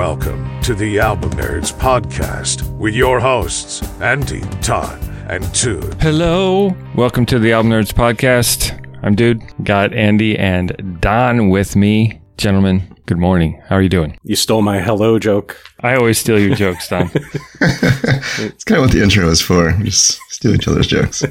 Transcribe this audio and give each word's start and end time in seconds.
welcome 0.00 0.62
to 0.62 0.74
the 0.74 0.98
Album 0.98 1.30
Nerds 1.32 1.74
podcast 1.74 2.66
with 2.78 2.94
your 2.94 3.20
hosts, 3.20 3.82
Andy, 4.00 4.40
Todd, 4.62 4.98
and 5.28 5.44
Tood. 5.54 5.92
Hello. 6.00 6.74
Welcome 6.94 7.26
to 7.26 7.38
the 7.38 7.52
Album 7.52 7.70
Nerds 7.70 7.92
podcast. 7.92 8.82
I'm 9.02 9.14
Dude. 9.14 9.42
Got 9.62 9.92
Andy 9.92 10.38
and 10.38 10.98
Don 11.02 11.50
with 11.50 11.76
me. 11.76 12.18
Gentlemen, 12.38 12.96
good 13.04 13.18
morning. 13.18 13.60
How 13.66 13.76
are 13.76 13.82
you 13.82 13.90
doing? 13.90 14.16
You 14.22 14.36
stole 14.36 14.62
my 14.62 14.80
hello 14.80 15.18
joke. 15.18 15.62
I 15.80 15.96
always 15.96 16.18
steal 16.18 16.40
your 16.40 16.56
jokes, 16.56 16.88
Don. 16.88 17.10
It's 17.60 18.64
kind 18.64 18.78
of 18.78 18.86
what 18.86 18.92
the 18.92 19.02
intro 19.02 19.28
is 19.28 19.42
for. 19.42 19.72
Just 19.82 20.18
steal 20.30 20.54
each 20.54 20.66
other's 20.66 20.86
jokes. 20.86 21.22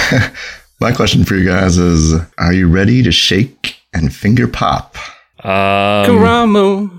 My 0.80 0.90
question 0.90 1.24
for 1.24 1.36
you 1.36 1.46
guys 1.46 1.78
is 1.78 2.20
Are 2.38 2.52
you 2.52 2.66
ready 2.66 3.04
to 3.04 3.12
shake 3.12 3.76
and 3.92 4.12
finger 4.12 4.48
pop? 4.48 4.96
Um, 5.44 6.08
Karamo 6.08 6.93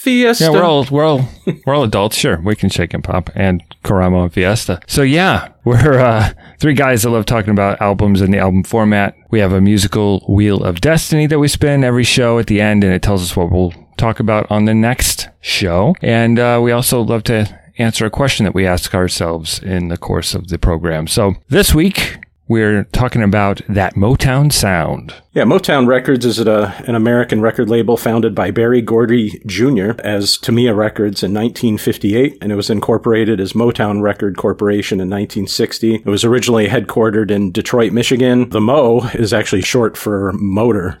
Fiesta. 0.00 0.44
yeah, 0.44 0.50
we're 0.50 0.64
all 0.64 0.86
we're 0.90 1.04
all 1.04 1.28
we're 1.66 1.74
all 1.74 1.82
adults. 1.82 2.16
Sure, 2.16 2.40
we 2.40 2.56
can 2.56 2.70
shake 2.70 2.94
and 2.94 3.04
pop 3.04 3.28
and 3.34 3.62
Karamo 3.84 4.22
and 4.22 4.32
Fiesta. 4.32 4.80
So 4.86 5.02
yeah, 5.02 5.48
we're 5.64 5.98
uh, 5.98 6.32
three 6.58 6.72
guys 6.72 7.02
that 7.02 7.10
love 7.10 7.26
talking 7.26 7.50
about 7.50 7.80
albums 7.82 8.22
and 8.22 8.32
the 8.32 8.38
album 8.38 8.62
format. 8.62 9.14
We 9.30 9.40
have 9.40 9.52
a 9.52 9.60
musical 9.60 10.20
wheel 10.26 10.64
of 10.64 10.80
destiny 10.80 11.26
that 11.26 11.38
we 11.38 11.48
spin 11.48 11.84
every 11.84 12.04
show 12.04 12.38
at 12.38 12.46
the 12.46 12.62
end, 12.62 12.82
and 12.82 12.94
it 12.94 13.02
tells 13.02 13.22
us 13.22 13.36
what 13.36 13.52
we'll 13.52 13.74
talk 13.98 14.20
about 14.20 14.50
on 14.50 14.64
the 14.64 14.72
next 14.74 15.28
show. 15.42 15.94
And 16.00 16.38
uh, 16.38 16.60
we 16.62 16.72
also 16.72 17.02
love 17.02 17.22
to 17.24 17.60
answer 17.76 18.06
a 18.06 18.10
question 18.10 18.44
that 18.44 18.54
we 18.54 18.66
ask 18.66 18.94
ourselves 18.94 19.58
in 19.62 19.88
the 19.88 19.98
course 19.98 20.34
of 20.34 20.48
the 20.48 20.58
program. 20.58 21.08
So 21.08 21.34
this 21.48 21.74
week. 21.74 22.16
We're 22.48 22.82
talking 22.90 23.22
about 23.22 23.60
that 23.68 23.94
Motown 23.94 24.52
sound. 24.52 25.14
Yeah, 25.32 25.44
Motown 25.44 25.86
Records 25.86 26.26
is 26.26 26.40
a, 26.40 26.74
an 26.88 26.96
American 26.96 27.40
record 27.40 27.70
label 27.70 27.96
founded 27.96 28.34
by 28.34 28.50
Berry 28.50 28.82
Gordy 28.82 29.40
Jr. 29.46 29.92
as 30.02 30.36
Tamla 30.36 30.74
Records 30.76 31.22
in 31.22 31.32
1958, 31.32 32.38
and 32.42 32.50
it 32.50 32.56
was 32.56 32.68
incorporated 32.68 33.38
as 33.38 33.52
Motown 33.52 34.02
Record 34.02 34.36
Corporation 34.36 34.96
in 34.98 35.08
1960. 35.08 35.94
It 35.94 36.04
was 36.06 36.24
originally 36.24 36.66
headquartered 36.66 37.30
in 37.30 37.52
Detroit, 37.52 37.92
Michigan. 37.92 38.50
The 38.50 38.60
Mo 38.60 39.02
is 39.14 39.32
actually 39.32 39.62
short 39.62 39.96
for 39.96 40.32
motor 40.32 40.98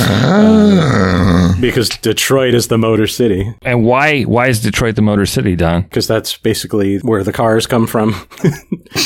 Ah. 0.00 1.56
because 1.62 1.88
Detroit 1.88 2.52
is 2.52 2.68
the 2.68 2.76
Motor 2.76 3.06
City, 3.06 3.54
And 3.62 3.86
why 3.86 4.24
why 4.24 4.48
is 4.48 4.60
Detroit 4.60 4.96
the 4.96 5.02
Motor 5.02 5.24
City, 5.24 5.56
Don? 5.56 5.80
because 5.84 6.06
that's 6.06 6.36
basically 6.36 6.98
where 6.98 7.24
the 7.24 7.32
cars 7.32 7.66
come 7.66 7.86
from. 7.86 8.14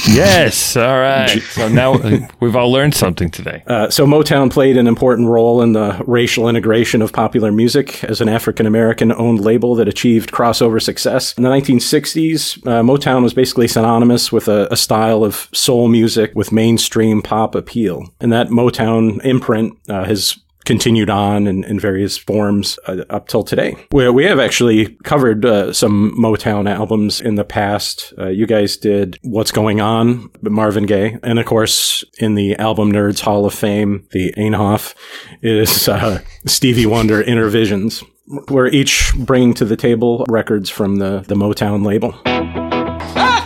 Yes. 0.08 0.77
All 0.77 0.98
right. 1.00 1.40
So 1.50 1.68
now 1.68 1.98
we've 2.40 2.55
all 2.55 2.70
learned 2.70 2.94
something 2.94 3.30
today. 3.30 3.62
Uh, 3.66 3.90
so 3.92 4.06
Motown 4.06 4.50
played 4.50 4.78
an 4.78 4.86
important 4.86 5.28
role 5.28 5.60
in 5.60 5.74
the 5.74 6.02
racial 6.06 6.48
integration 6.48 7.02
of 7.02 7.12
popular 7.12 7.52
music 7.52 8.02
as 8.04 8.22
an 8.22 8.28
African 8.28 8.64
American 8.64 9.12
owned 9.12 9.40
label 9.40 9.74
that 9.74 9.86
achieved 9.86 10.32
crossover 10.32 10.80
success. 10.80 11.34
In 11.34 11.42
the 11.42 11.50
1960s, 11.50 12.66
uh, 12.66 12.82
Motown 12.82 13.22
was 13.22 13.34
basically 13.34 13.68
synonymous 13.68 14.32
with 14.32 14.48
a, 14.48 14.66
a 14.70 14.78
style 14.78 15.22
of 15.22 15.50
soul 15.52 15.88
music 15.88 16.32
with 16.34 16.52
mainstream 16.52 17.20
pop 17.20 17.54
appeal. 17.54 18.08
And 18.18 18.32
that 18.32 18.48
Motown 18.48 19.22
imprint 19.26 19.78
uh, 19.90 20.04
has 20.04 20.38
continued 20.64 21.10
on 21.10 21.46
in, 21.46 21.64
in 21.64 21.78
various 21.78 22.16
forms 22.16 22.78
uh, 22.86 23.05
up 23.10 23.28
till 23.28 23.42
today. 23.42 23.77
We, 23.91 24.08
we 24.10 24.24
have 24.24 24.38
actually 24.38 24.96
covered 25.05 25.44
uh, 25.44 25.72
some 25.72 26.14
Motown 26.18 26.70
albums 26.70 27.20
in 27.20 27.34
the 27.34 27.44
past. 27.44 28.12
Uh, 28.18 28.28
you 28.28 28.46
guys 28.46 28.77
did 28.77 29.18
What's 29.22 29.50
Going 29.50 29.80
On, 29.80 30.30
Marvin 30.42 30.86
Gaye. 30.86 31.18
And 31.22 31.38
of 31.38 31.46
course, 31.46 32.05
in 32.18 32.34
the 32.34 32.56
Album 32.56 32.92
Nerds 32.92 33.20
Hall 33.20 33.46
of 33.46 33.55
Fame, 33.55 34.06
the 34.12 34.33
Einhoff 34.36 34.94
is 35.42 35.88
uh, 35.88 36.20
Stevie 36.46 36.86
Wonder 36.86 37.22
Innervisions. 37.22 38.05
We're 38.48 38.68
each 38.68 39.12
bringing 39.16 39.55
to 39.55 39.64
the 39.64 39.77
table 39.77 40.24
records 40.28 40.70
from 40.70 40.96
the, 40.96 41.24
the 41.27 41.34
Motown 41.34 41.84
label. 41.84 42.14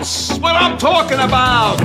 That's 0.07 0.39
what 0.39 0.55
I'm 0.55 0.79
talking 0.79 1.19
about. 1.19 1.79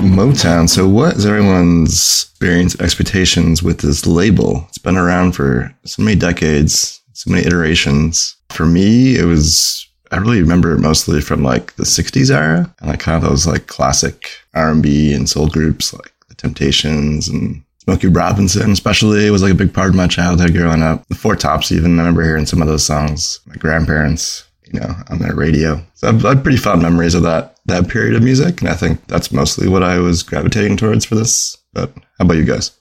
Motown. 0.00 0.68
So, 0.68 0.88
what 0.88 1.14
is 1.14 1.24
everyone's 1.24 2.24
experience 2.24 2.74
expectations 2.80 3.62
with 3.62 3.82
this 3.82 4.04
label? 4.04 4.64
It's 4.66 4.78
been 4.78 4.96
around 4.96 5.36
for 5.36 5.72
so 5.84 6.02
many 6.02 6.16
decades, 6.16 7.00
so 7.12 7.30
many 7.30 7.46
iterations. 7.46 8.34
For 8.50 8.66
me, 8.66 9.16
it 9.16 9.26
was. 9.26 9.88
I 10.10 10.16
really 10.16 10.40
remember 10.40 10.72
it 10.72 10.80
mostly 10.80 11.20
from 11.20 11.44
like 11.44 11.76
the 11.76 11.84
'60s 11.84 12.34
era 12.34 12.74
and 12.80 12.90
like 12.90 12.98
kind 12.98 13.22
of 13.22 13.30
those 13.30 13.46
like 13.46 13.68
classic 13.68 14.28
R&B 14.54 15.14
and 15.14 15.30
soul 15.30 15.46
groups 15.46 15.92
like 15.92 16.12
the 16.28 16.34
Temptations 16.34 17.28
and 17.28 17.62
Smokey 17.84 18.08
Robinson, 18.08 18.72
especially, 18.72 19.30
was 19.30 19.44
like 19.44 19.52
a 19.52 19.54
big 19.54 19.72
part 19.72 19.90
of 19.90 19.94
my 19.94 20.08
childhood 20.08 20.52
growing 20.52 20.82
up. 20.82 21.06
The 21.06 21.14
Four 21.14 21.36
Tops, 21.36 21.70
even 21.70 21.94
I 21.94 22.02
remember 22.02 22.24
hearing 22.24 22.46
some 22.46 22.60
of 22.60 22.66
those 22.66 22.84
songs. 22.84 23.38
My 23.46 23.54
grandparents, 23.54 24.48
you 24.64 24.80
know, 24.80 24.96
on 25.10 25.20
their 25.20 25.36
radio. 25.36 25.80
So 25.94 26.08
I've, 26.08 26.26
I've 26.26 26.42
pretty 26.42 26.58
fond 26.58 26.82
memories 26.82 27.14
of 27.14 27.22
that 27.22 27.54
that 27.68 27.88
period 27.88 28.16
of 28.16 28.22
music, 28.22 28.60
and 28.60 28.68
I 28.68 28.74
think 28.74 29.06
that's 29.06 29.30
mostly 29.32 29.68
what 29.68 29.82
I 29.82 29.98
was 29.98 30.22
gravitating 30.22 30.76
towards 30.76 31.04
for 31.04 31.14
this. 31.14 31.56
But 31.72 31.92
how 32.18 32.24
about 32.24 32.36
you 32.36 32.44
guys? 32.44 32.72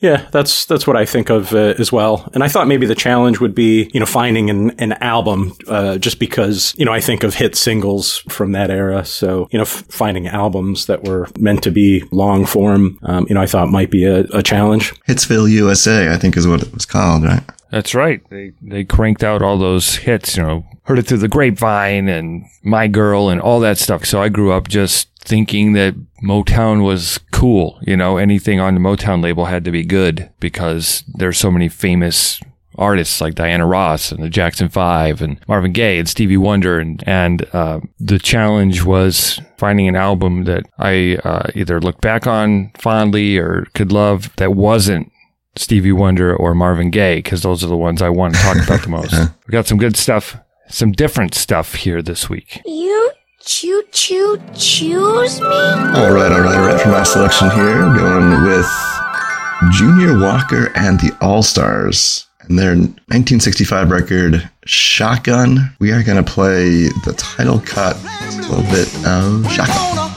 Yeah, 0.00 0.26
that's 0.32 0.64
that's 0.64 0.86
what 0.86 0.96
I 0.96 1.04
think 1.04 1.28
of 1.28 1.52
uh, 1.52 1.74
as 1.78 1.92
well. 1.92 2.26
And 2.32 2.42
I 2.42 2.48
thought 2.48 2.66
maybe 2.66 2.86
the 2.86 2.94
challenge 2.94 3.38
would 3.38 3.54
be, 3.54 3.90
you 3.92 4.00
know, 4.00 4.06
finding 4.06 4.48
an, 4.48 4.70
an 4.78 4.92
album, 4.94 5.52
uh, 5.68 5.98
just 5.98 6.18
because, 6.18 6.74
you 6.78 6.86
know, 6.86 6.92
I 6.92 7.00
think 7.00 7.22
of 7.22 7.34
hit 7.34 7.54
singles 7.54 8.18
from 8.28 8.52
that 8.52 8.70
era. 8.70 9.04
So, 9.04 9.46
you 9.50 9.58
know, 9.58 9.64
f- 9.64 9.84
finding 9.90 10.26
albums 10.26 10.86
that 10.86 11.04
were 11.04 11.28
meant 11.38 11.62
to 11.64 11.70
be 11.70 12.04
long 12.12 12.46
form, 12.46 12.98
um, 13.02 13.26
you 13.28 13.34
know, 13.34 13.42
I 13.42 13.46
thought 13.46 13.68
might 13.68 13.90
be 13.90 14.06
a, 14.06 14.20
a 14.32 14.42
challenge. 14.42 14.94
Hitsville 15.06 15.50
USA, 15.50 16.14
I 16.14 16.16
think 16.16 16.34
is 16.36 16.48
what 16.48 16.62
it 16.62 16.72
was 16.72 16.86
called, 16.86 17.24
right? 17.24 17.42
That's 17.70 17.94
right. 17.94 18.20
They 18.30 18.52
they 18.60 18.84
cranked 18.84 19.22
out 19.22 19.42
all 19.42 19.58
those 19.58 19.96
hits, 19.96 20.36
you 20.36 20.42
know, 20.42 20.64
heard 20.84 20.98
it 20.98 21.06
through 21.06 21.18
the 21.18 21.28
grapevine 21.28 22.08
and 22.08 22.44
My 22.62 22.88
Girl 22.88 23.28
and 23.28 23.40
all 23.40 23.60
that 23.60 23.78
stuff. 23.78 24.04
So 24.04 24.20
I 24.20 24.28
grew 24.28 24.52
up 24.52 24.68
just 24.68 25.08
thinking 25.20 25.74
that 25.74 25.94
Motown 26.22 26.84
was 26.84 27.18
cool. 27.30 27.78
You 27.82 27.96
know, 27.96 28.16
anything 28.16 28.58
on 28.58 28.74
the 28.74 28.80
Motown 28.80 29.22
label 29.22 29.44
had 29.44 29.64
to 29.64 29.70
be 29.70 29.84
good 29.84 30.30
because 30.40 31.04
there's 31.14 31.38
so 31.38 31.50
many 31.50 31.68
famous 31.68 32.40
artists 32.76 33.20
like 33.20 33.34
Diana 33.34 33.66
Ross 33.66 34.10
and 34.10 34.22
the 34.22 34.30
Jackson 34.30 34.68
Five 34.68 35.20
and 35.20 35.38
Marvin 35.46 35.72
Gaye 35.72 35.98
and 35.98 36.08
Stevie 36.08 36.36
Wonder 36.36 36.78
and 36.80 37.04
and 37.06 37.46
uh, 37.52 37.80
the 37.98 38.18
challenge 38.18 38.84
was 38.84 39.40
finding 39.58 39.86
an 39.86 39.96
album 39.96 40.44
that 40.44 40.66
I 40.78 41.18
uh, 41.22 41.50
either 41.54 41.80
looked 41.80 42.00
back 42.00 42.26
on 42.26 42.72
fondly 42.78 43.36
or 43.38 43.66
could 43.74 43.92
love 43.92 44.34
that 44.36 44.54
wasn't 44.54 45.12
Stevie 45.56 45.92
Wonder 45.92 46.34
or 46.34 46.54
Marvin 46.54 46.90
Gaye 46.90 47.16
because 47.16 47.42
those 47.42 47.62
are 47.64 47.66
the 47.68 47.76
ones 47.76 48.00
I 48.02 48.08
want 48.08 48.34
to 48.34 48.40
talk 48.40 48.56
about 48.64 48.82
the 48.82 48.88
most. 48.88 49.14
We 49.46 49.52
got 49.52 49.66
some 49.66 49.78
good 49.78 49.96
stuff, 49.96 50.36
some 50.68 50.92
different 50.92 51.34
stuff 51.34 51.74
here 51.74 52.02
this 52.02 52.30
week. 52.30 52.60
You 52.64 53.10
choo 53.40 53.82
choo 53.90 54.40
choose 54.54 55.40
me? 55.40 55.46
All 55.46 56.12
right, 56.12 56.30
all 56.30 56.40
right, 56.40 56.56
all 56.56 56.66
right. 56.66 56.80
For 56.80 56.88
my 56.90 57.02
selection 57.02 57.50
here, 57.50 57.82
going 57.94 58.44
with 58.44 58.68
Junior 59.72 60.18
Walker 60.20 60.70
and 60.76 61.00
the 61.00 61.16
All 61.20 61.42
Stars 61.42 62.26
and 62.42 62.56
their 62.58 62.76
1965 62.76 63.90
record 63.90 64.48
Shotgun. 64.66 65.74
We 65.80 65.90
are 65.92 66.02
going 66.04 66.22
to 66.24 66.30
play 66.30 66.88
the 67.04 67.14
title 67.18 67.60
cut, 67.60 67.96
a 67.96 68.36
little 68.48 68.62
bit 68.70 68.86
of 69.06 69.50
Shotgun. 69.52 70.09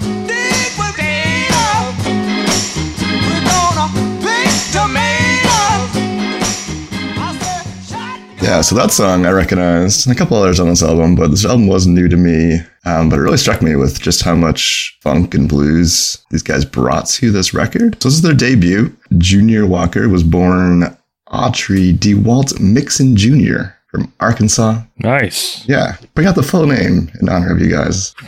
Yeah, 8.43 8.59
so 8.59 8.75
that 8.75 8.91
song 8.91 9.25
I 9.25 9.31
recognized, 9.31 10.05
and 10.05 10.13
a 10.13 10.19
couple 10.19 10.35
others 10.35 10.59
on 10.59 10.67
this 10.67 10.83
album, 10.83 11.15
but 11.15 11.29
this 11.31 11.45
album 11.45 11.67
was 11.67 11.87
new 11.87 12.09
to 12.09 12.17
me. 12.17 12.59
Um, 12.85 13.07
but 13.09 13.17
it 13.17 13.21
really 13.21 13.37
struck 13.37 13.61
me 13.61 13.77
with 13.77 14.01
just 14.01 14.21
how 14.23 14.35
much 14.35 14.97
funk 15.01 15.33
and 15.33 15.47
blues 15.47 16.17
these 16.29 16.43
guys 16.43 16.65
brought 16.65 17.05
to 17.07 17.31
this 17.31 17.53
record. 17.53 18.01
So 18.03 18.09
this 18.09 18.15
is 18.17 18.21
their 18.21 18.33
debut. 18.33 18.93
Junior 19.17 19.65
Walker 19.65 20.09
was 20.09 20.23
born 20.23 20.97
Autry 21.29 21.97
DeWalt 21.97 22.59
Mixon 22.59 23.15
Jr. 23.15 23.75
from 23.89 24.11
Arkansas. 24.19 24.81
Nice. 24.97 25.65
Yeah, 25.65 25.95
bring 26.13 26.27
out 26.27 26.35
the 26.35 26.43
full 26.43 26.67
name 26.67 27.09
in 27.21 27.29
honor 27.29 27.53
of 27.55 27.61
you 27.61 27.69
guys. 27.71 28.13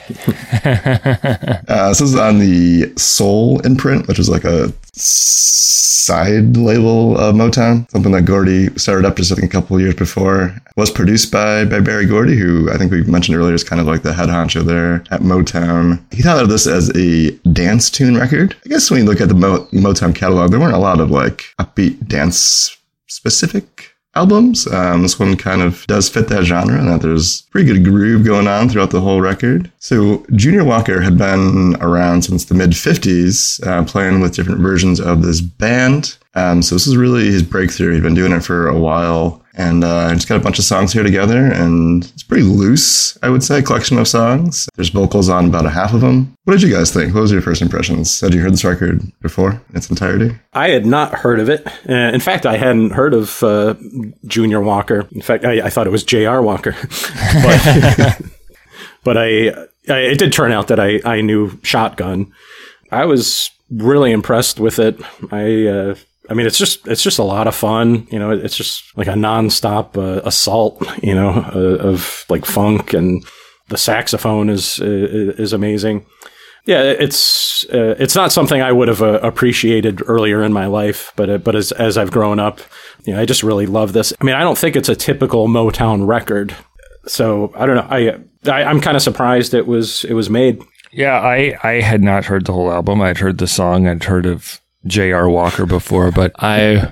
Uh, 1.68 1.90
this 1.90 2.00
is 2.00 2.16
on 2.16 2.40
the 2.40 2.94
Soul 2.96 3.60
imprint, 3.62 4.08
which 4.08 4.20
is 4.20 4.30
like 4.30 4.44
a 4.46 4.72
side 6.06 6.56
label 6.56 7.18
of 7.18 7.36
Motown, 7.36 7.90
something 7.90 8.12
that 8.12 8.26
Gordy 8.26 8.68
started 8.78 9.08
up 9.08 9.18
just 9.18 9.32
I 9.32 9.36
think 9.36 9.52
a 9.52 9.62
couple 9.62 9.80
years 9.80 9.96
before. 9.96 10.56
It 10.68 10.78
was 10.78 10.92
produced 10.92 11.32
by, 11.32 11.66
by 11.66 11.80
Berry 11.80 12.06
Gordy, 12.06 12.38
who 12.38 12.72
I 12.72 12.78
think 12.78 12.92
we 12.92 13.04
mentioned 13.04 13.38
earlier 13.38 13.56
is 13.56 13.64
kind 13.64 13.82
of 13.82 13.88
like 13.88 14.04
the 14.04 14.14
head 14.14 14.30
honcho 14.30 14.64
there 14.64 15.04
at 15.10 15.22
Motown. 15.22 16.04
He 16.14 16.22
thought 16.22 16.44
of 16.44 16.50
this 16.50 16.68
as 16.68 16.96
a 16.96 17.32
dance 17.52 17.90
tune 17.90 18.18
record. 18.18 18.56
I 18.66 18.70
guess 18.70 18.92
when 18.92 19.02
you 19.02 19.06
look 19.06 19.22
at 19.22 19.30
the 19.30 19.36
Mo- 19.36 19.68
Motown 19.74 20.14
catalog, 20.14 20.52
there 20.52 20.60
weren't 20.60 20.76
a 20.76 20.80
lot 20.80 21.00
of 21.00 21.10
like 21.10 21.46
upbeat 21.60 22.08
dance 22.08 22.78
specific 23.08 23.95
albums. 24.16 24.68
Um, 24.68 25.02
this 25.02 25.20
one 25.20 25.36
kind 25.38 25.62
of 25.62 25.86
does 25.88 26.10
fit 26.10 26.28
that 26.30 26.44
genre, 26.44 26.78
and 26.78 26.88
that 26.88 27.02
there's 27.02 27.42
pretty 27.44 27.72
good 27.72 27.84
groove 27.84 28.26
going 28.26 28.48
on 28.48 28.70
throughout 28.70 28.92
the 28.92 29.02
whole 29.02 29.22
record. 29.22 29.72
So 29.80 30.26
Junior 30.34 30.64
Walker 30.64 31.02
had 31.02 31.18
been 31.18 31.76
around 31.82 32.24
since 32.24 32.46
the 32.46 32.56
mid 32.56 32.72
50s, 32.72 33.66
uh, 33.66 33.84
playing 33.84 34.22
with 34.22 34.36
different 34.36 34.62
versions 34.62 35.00
of 35.00 35.22
this 35.22 35.42
band. 35.42 36.18
Um, 36.36 36.62
so 36.62 36.76
this 36.76 36.88
is 36.88 36.98
really 36.98 37.26
his 37.26 37.44
breakthrough. 37.44 37.94
He'd 37.94 38.04
been 38.04 38.14
doing 38.14 38.32
it 38.32 38.44
for 38.44 38.68
a 38.68 38.78
while. 38.78 39.42
And 39.58 39.86
uh, 39.86 40.08
I 40.10 40.14
just 40.14 40.28
got 40.28 40.36
a 40.36 40.44
bunch 40.44 40.60
of 40.60 40.66
songs 40.66 40.92
here 40.92 41.04
together, 41.04 41.46
and 41.46 42.04
it's 42.04 42.24
pretty 42.24 42.44
loose, 42.44 43.18
I 43.24 43.30
would 43.30 43.42
say, 43.42 43.62
collection 43.62 43.98
of 43.98 44.08
songs. 44.08 44.68
There's 44.76 44.90
vocals 44.90 45.30
on 45.30 45.46
about 45.46 45.66
a 45.66 45.70
half 45.70 45.94
of 45.94 46.02
them. 46.02 46.36
What 46.44 46.54
did 46.54 46.62
you 46.64 46.74
guys 46.74 46.94
think? 46.94 47.14
What 47.14 47.22
was 47.22 47.32
your 47.32 47.42
first 47.42 47.62
impressions? 47.62 48.20
Had 48.20 48.34
you 48.34 48.42
heard 48.42 48.52
this 48.52 48.66
record 48.66 49.02
before 49.22 49.52
in 49.52 49.76
its 49.78 49.90
entirety? 49.90 50.36
I 50.54 50.70
had 50.70 50.86
not 50.86 51.14
heard 51.14 51.40
of 51.40 51.50
it. 51.50 51.66
Uh, 51.88 51.94
in 51.94 52.20
fact, 52.20 52.46
I 52.46 52.58
hadn't 52.58 52.92
heard 52.92 53.14
of 53.14 53.42
uh, 53.44 53.76
Junior 54.26 54.60
Walker. 54.60 55.08
In 55.14 55.22
fact, 55.22 55.46
I, 55.46 55.62
I 55.62 55.70
thought 55.70 55.88
it 55.88 55.92
was 55.92 56.04
J.R. 56.04 56.42
Walker. 56.42 56.76
but, 57.34 58.22
but 59.06 59.18
I, 59.18 59.68
I, 59.88 60.00
it 60.00 60.20
did 60.20 60.34
turn 60.34 60.52
out 60.52 60.68
that 60.68 60.82
I, 60.82 61.00
I 61.06 61.22
knew 61.22 61.58
Shotgun. 61.64 62.34
I 62.92 63.06
was 63.06 63.52
really 63.72 64.12
impressed 64.12 64.60
with 64.60 64.80
it. 64.80 65.00
I, 65.32 65.68
uh, 65.68 65.96
I 66.30 66.34
mean, 66.34 66.48
it's 66.48 66.58
just 66.58 66.88
it's 66.88 67.04
just 67.04 67.20
a 67.20 67.24
lot 67.24 67.48
of 67.48 67.56
fun. 67.56 68.08
You 68.12 68.20
know, 68.20 68.32
it's 68.32 68.58
just 68.58 68.84
like 68.98 69.08
a 69.08 69.14
nonstop 69.14 69.98
uh, 69.98 70.22
assault. 70.26 70.84
You 71.04 71.16
know, 71.16 71.30
uh, 71.30 71.90
of 71.90 72.26
like 72.30 72.46
funk 72.46 72.94
and 72.94 73.26
the 73.70 73.78
saxophone 73.78 74.50
is 74.50 74.80
is 74.80 75.54
amazing. 75.54 76.06
Yeah, 76.66 76.82
it's 76.82 77.66
uh, 77.66 77.96
it's 78.00 78.16
not 78.16 78.32
something 78.32 78.60
I 78.60 78.72
would 78.72 78.88
have 78.88 79.02
uh, 79.04 79.20
appreciated 79.22 80.02
earlier 80.08 80.42
in 80.42 80.52
my 80.52 80.66
life, 80.66 81.14
but 81.16 81.30
uh, 81.30 81.38
but 81.38 81.56
as 81.56 81.72
as 81.74 81.96
I've 81.98 82.12
grown 82.12 82.40
up, 82.40 82.60
you 83.06 83.14
know, 83.14 83.22
I 83.22 83.26
just 83.26 83.44
really 83.44 83.68
love 83.68 83.94
this. 83.94 84.14
I 84.20 84.24
mean, 84.24 84.34
I 84.36 84.42
don't 84.42 84.58
think 84.58 84.76
it's 84.76 84.90
a 84.90 84.96
typical 84.96 85.48
Motown 85.48 86.08
record, 86.08 86.56
so 87.06 87.54
I 87.56 87.68
don't 87.68 87.76
know. 87.76 87.88
I, 87.88 88.52
I 88.52 88.64
I'm 88.64 88.82
kind 88.82 88.98
of 88.98 89.04
surprised 89.04 89.54
it 89.54 89.68
was 89.68 90.06
it 90.06 90.14
was 90.14 90.32
made. 90.32 90.60
Yeah, 90.92 91.20
I 91.20 91.56
I 91.62 91.82
had 91.82 92.02
not 92.02 92.26
heard 92.26 92.46
the 92.46 92.54
whole 92.54 92.72
album. 92.72 93.00
I'd 93.00 93.20
heard 93.20 93.38
the 93.38 93.48
song. 93.48 93.88
I'd 93.88 94.04
heard 94.04 94.26
of 94.26 94.60
J.R. 94.88 95.30
Walker 95.30 95.66
before, 95.66 96.12
but 96.12 96.32
I 96.40 96.92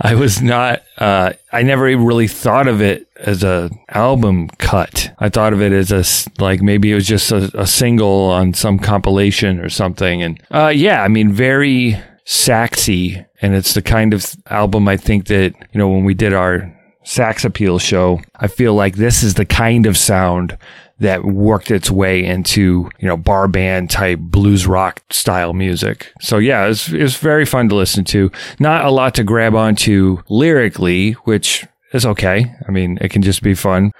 I 0.00 0.14
was 0.14 0.42
not. 0.42 0.82
Uh, 0.96 1.32
I 1.52 1.62
never 1.62 1.84
really 1.84 2.28
thought 2.28 2.68
of 2.68 2.80
it 2.80 3.08
as 3.16 3.44
a 3.44 3.70
album 3.88 4.48
cut. 4.58 5.12
I 5.18 5.28
thought 5.28 5.52
of 5.52 5.62
it 5.62 5.72
as 5.72 5.92
a 5.92 6.42
like 6.42 6.62
maybe 6.62 6.90
it 6.90 6.94
was 6.94 7.06
just 7.06 7.30
a, 7.30 7.50
a 7.58 7.66
single 7.66 8.30
on 8.30 8.54
some 8.54 8.78
compilation 8.78 9.60
or 9.60 9.68
something. 9.68 10.22
And 10.22 10.42
uh, 10.50 10.72
yeah, 10.74 11.02
I 11.02 11.08
mean, 11.08 11.32
very 11.32 11.98
saxy, 12.24 13.24
and 13.40 13.54
it's 13.54 13.74
the 13.74 13.82
kind 13.82 14.12
of 14.12 14.34
album 14.50 14.88
I 14.88 14.96
think 14.96 15.26
that 15.26 15.54
you 15.72 15.78
know 15.78 15.88
when 15.88 16.04
we 16.04 16.14
did 16.14 16.32
our 16.32 16.74
sax 17.04 17.44
appeal 17.44 17.78
show, 17.78 18.20
I 18.36 18.48
feel 18.48 18.74
like 18.74 18.96
this 18.96 19.22
is 19.22 19.34
the 19.34 19.46
kind 19.46 19.86
of 19.86 19.96
sound 19.96 20.58
that 21.00 21.24
worked 21.24 21.70
its 21.70 21.90
way 21.90 22.24
into, 22.24 22.90
you 22.98 23.06
know, 23.06 23.16
bar 23.16 23.48
band 23.48 23.90
type 23.90 24.18
blues 24.18 24.66
rock 24.66 25.02
style 25.10 25.52
music. 25.52 26.12
So 26.20 26.38
yeah, 26.38 26.66
it's 26.66 26.88
it's 26.92 27.16
very 27.16 27.44
fun 27.44 27.68
to 27.68 27.74
listen 27.74 28.04
to. 28.06 28.30
Not 28.58 28.84
a 28.84 28.90
lot 28.90 29.14
to 29.14 29.24
grab 29.24 29.54
onto 29.54 30.22
lyrically, 30.28 31.12
which 31.24 31.66
is 31.92 32.04
okay. 32.04 32.54
I 32.66 32.70
mean, 32.70 32.98
it 33.00 33.10
can 33.10 33.22
just 33.22 33.42
be 33.42 33.54
fun. 33.54 33.92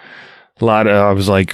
A 0.60 0.64
lot 0.64 0.88
of, 0.88 0.94
I 0.94 1.12
was 1.12 1.28
like, 1.28 1.52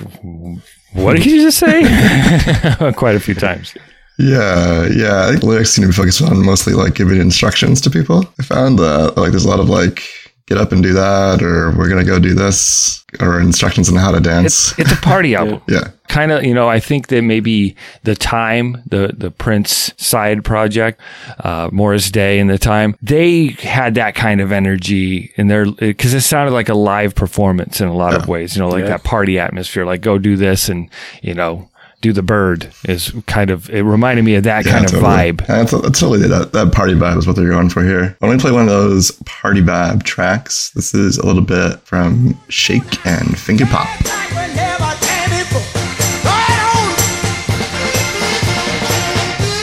what 0.95 1.17
did 1.17 1.27
you 1.27 1.43
just 1.43 1.59
say? 1.59 1.83
Quite 2.97 3.17
a 3.17 3.21
few 3.21 3.35
times. 3.35 3.75
Yeah, 4.19 4.89
yeah. 4.95 5.27
I 5.27 5.33
think 5.33 5.43
lyrics 5.43 5.71
seem 5.71 5.83
to 5.83 5.89
be 5.89 5.93
focused 5.93 6.23
on 6.23 6.45
mostly 6.45 6.73
like 6.73 6.95
giving 6.95 7.21
instructions 7.21 7.81
to 7.83 7.91
people. 7.91 8.25
I 8.39 8.45
found 8.45 8.79
that 8.79 9.17
like 9.17 9.33
there's 9.33 9.45
a 9.45 9.49
lot 9.49 9.61
of 9.61 9.69
like 9.69 10.03
get 10.47 10.59
up 10.59 10.73
and 10.73 10.83
do 10.83 10.93
that, 10.93 11.43
or 11.43 11.71
we're 11.77 11.89
gonna 11.89 12.05
go 12.05 12.19
do 12.19 12.35
this, 12.35 13.05
or 13.21 13.41
instructions 13.41 13.89
on 13.89 13.97
how 13.97 14.11
to 14.11 14.21
dance. 14.21 14.73
It's, 14.73 14.79
it's 14.81 14.93
a 14.93 14.97
party 15.03 15.35
album. 15.41 15.63
yeah. 15.69 15.91
Kind 16.09 16.33
of, 16.33 16.45
you 16.45 16.53
know, 16.53 16.69
I 16.69 16.81
think 16.81 17.07
that 17.09 17.23
maybe 17.23 17.75
the 18.03 18.15
time, 18.15 18.83
the 18.87 19.15
the 19.17 19.31
Prince 19.31 19.93
side 19.97 20.45
project, 20.45 21.01
uh, 21.41 21.71
Morris 21.73 22.11
Day 22.11 22.39
and 22.39 22.49
the 22.51 22.59
time, 22.59 22.95
they 23.01 23.47
had 23.61 23.95
that 23.95 24.15
kind 24.15 24.41
of 24.43 24.53
energy 24.53 25.33
in 25.37 25.49
their 25.49 25.65
because 25.73 26.13
it 26.13 26.21
sounded 26.21 26.53
like 26.53 26.69
a 26.69 26.75
live 26.75 27.15
performance 27.15 27.81
in 27.81 27.89
a 27.89 27.95
lot 27.97 28.15
of 28.15 28.29
ways. 28.29 28.55
You 28.55 28.63
know, 28.63 28.69
like 28.69 28.83
Yeah. 28.83 28.91
that 28.91 29.05
party 29.05 29.39
atmosphere, 29.39 29.87
like 29.87 30.03
go 30.03 30.19
do 30.19 30.37
this 30.37 30.69
and 30.69 30.91
you 31.23 31.33
know 31.35 31.69
do 32.05 32.13
the 32.13 32.23
bird 32.23 32.71
is 32.87 33.13
kind 33.27 33.49
of 33.51 33.71
it 33.71 33.83
reminded 33.83 34.27
me 34.27 34.35
of 34.35 34.45
that 34.45 34.67
kind 34.67 34.85
of 34.85 34.91
totally. 34.91 35.11
vibe. 35.33 35.41
Yeah, 35.41 35.47
That's, 35.65 35.71
that's 35.73 35.99
totally 36.01 36.29
that, 36.29 36.53
that 36.53 36.71
party 36.71 36.93
vibe 36.93 37.17
is 37.17 37.27
what 37.27 37.35
they're 37.35 37.49
going 37.49 37.71
for 37.71 37.83
here. 37.83 38.15
Why 38.19 38.29
don't 38.29 38.37
we 38.37 38.41
play 38.43 38.53
one 38.53 38.65
of 38.65 38.69
those 38.69 39.11
party 39.25 39.63
vibe 39.63 40.03
tracks? 40.03 40.69
This 40.75 40.93
is 40.93 41.17
a 41.17 41.25
little 41.27 41.41
bit 41.43 41.81
from 41.81 42.39
Shake 42.51 43.07
and 43.07 43.39
Finger 43.39 43.65
Pop. 43.65 43.89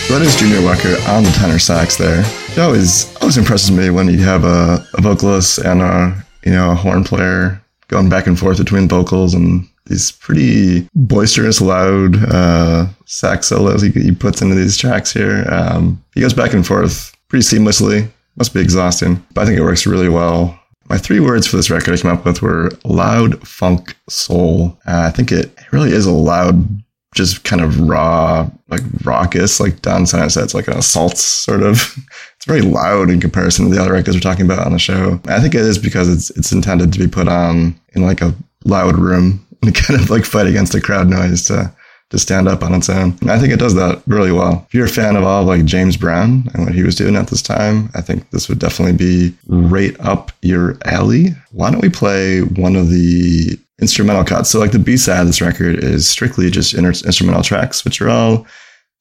That 0.09 0.21
is 0.23 0.35
Junior 0.35 0.61
Walker 0.61 0.95
on 1.07 1.23
the 1.23 1.31
tenor 1.37 1.57
sax 1.59 1.95
there. 1.97 2.21
It 2.51 2.57
always 2.59 3.15
always 3.21 3.37
impresses 3.37 3.71
me 3.71 3.89
when 3.91 4.09
you 4.09 4.17
have 4.23 4.43
a, 4.43 4.85
a 4.95 5.01
vocalist 5.01 5.59
and 5.59 5.81
a 5.81 6.25
you 6.43 6.51
know 6.51 6.71
a 6.71 6.75
horn 6.75 7.03
player 7.05 7.61
going 7.87 8.09
back 8.09 8.27
and 8.27 8.37
forth 8.37 8.57
between 8.57 8.89
vocals 8.89 9.33
and 9.33 9.65
these 9.91 10.11
pretty 10.11 10.87
boisterous, 10.95 11.61
loud 11.61 12.15
uh, 12.33 12.87
sax 13.05 13.47
solos 13.47 13.81
he, 13.81 13.89
he 13.89 14.11
puts 14.11 14.41
into 14.41 14.55
these 14.55 14.77
tracks 14.77 15.11
here. 15.11 15.45
Um, 15.49 16.03
he 16.15 16.21
goes 16.21 16.33
back 16.33 16.53
and 16.53 16.65
forth 16.65 17.15
pretty 17.27 17.43
seamlessly. 17.43 18.09
Must 18.37 18.53
be 18.53 18.61
exhausting, 18.61 19.23
but 19.33 19.41
I 19.41 19.45
think 19.45 19.59
it 19.59 19.63
works 19.63 19.85
really 19.85 20.09
well. 20.09 20.57
My 20.89 20.97
three 20.97 21.19
words 21.19 21.45
for 21.45 21.57
this 21.57 21.69
record 21.69 21.93
I 21.93 21.97
came 22.01 22.11
up 22.11 22.25
with 22.25 22.41
were 22.41 22.71
loud 22.85 23.45
funk 23.45 23.95
soul. 24.09 24.79
Uh, 24.87 25.03
I 25.07 25.09
think 25.11 25.31
it 25.31 25.53
really 25.71 25.91
is 25.91 26.05
a 26.05 26.11
loud, 26.11 26.65
just 27.13 27.43
kind 27.43 27.61
of 27.61 27.79
raw, 27.81 28.49
like 28.69 28.81
raucous, 29.03 29.59
like 29.59 29.81
Don 29.81 30.05
Senna 30.05 30.29
said, 30.29 30.45
it's 30.45 30.53
like 30.53 30.67
an 30.67 30.77
assault 30.77 31.17
sort 31.17 31.63
of. 31.63 31.95
It's 32.41 32.47
very 32.47 32.61
loud 32.61 33.11
in 33.11 33.21
comparison 33.21 33.65
to 33.65 33.71
the 33.71 33.79
other 33.79 33.93
records 33.93 34.17
we're 34.17 34.21
talking 34.21 34.45
about 34.45 34.65
on 34.65 34.71
the 34.71 34.79
show. 34.79 35.21
I 35.27 35.39
think 35.39 35.53
it 35.53 35.61
is 35.61 35.77
because 35.77 36.09
it's 36.09 36.31
it's 36.31 36.51
intended 36.51 36.91
to 36.91 36.97
be 36.97 37.07
put 37.07 37.27
on 37.27 37.79
in 37.93 38.01
like 38.01 38.19
a 38.19 38.33
loud 38.65 38.97
room 38.97 39.45
and 39.61 39.75
kind 39.87 39.99
of 39.99 40.09
like 40.09 40.25
fight 40.25 40.47
against 40.47 40.73
the 40.73 40.81
crowd 40.81 41.09
noise 41.09 41.45
to 41.45 41.73
to 42.11 42.19
stand 42.19 42.47
up 42.47 42.61
on 42.61 42.73
its 42.73 42.89
own. 42.89 43.17
And 43.21 43.31
I 43.31 43.39
think 43.39 43.53
it 43.53 43.59
does 43.59 43.73
that 43.75 44.03
really 44.05 44.33
well. 44.33 44.65
If 44.67 44.73
you're 44.73 44.85
a 44.85 44.89
fan 44.89 45.15
of 45.15 45.23
all 45.23 45.41
of 45.41 45.47
like 45.47 45.63
James 45.63 45.95
Brown 45.95 46.43
and 46.53 46.65
what 46.65 46.75
he 46.75 46.83
was 46.83 46.95
doing 46.95 47.15
at 47.15 47.27
this 47.27 47.41
time, 47.41 47.89
I 47.95 48.01
think 48.01 48.29
this 48.29 48.49
would 48.49 48.59
definitely 48.59 48.97
be 48.97 49.33
mm. 49.47 49.71
right 49.71 49.97
up 50.01 50.31
your 50.41 50.77
alley. 50.85 51.29
Why 51.51 51.71
don't 51.71 51.81
we 51.81 51.89
play 51.89 52.41
one 52.41 52.75
of 52.75 52.89
the 52.89 53.57
instrumental 53.81 54.25
cuts? 54.25 54.49
So 54.49 54.59
like 54.59 54.73
the 54.73 54.79
B 54.79 54.97
side 54.97 55.21
of 55.21 55.27
this 55.27 55.41
record 55.41 55.81
is 55.81 56.09
strictly 56.09 56.51
just 56.51 56.73
inter- 56.73 56.89
instrumental 56.89 57.43
tracks, 57.43 57.85
which 57.85 58.01
are 58.01 58.09
all 58.09 58.45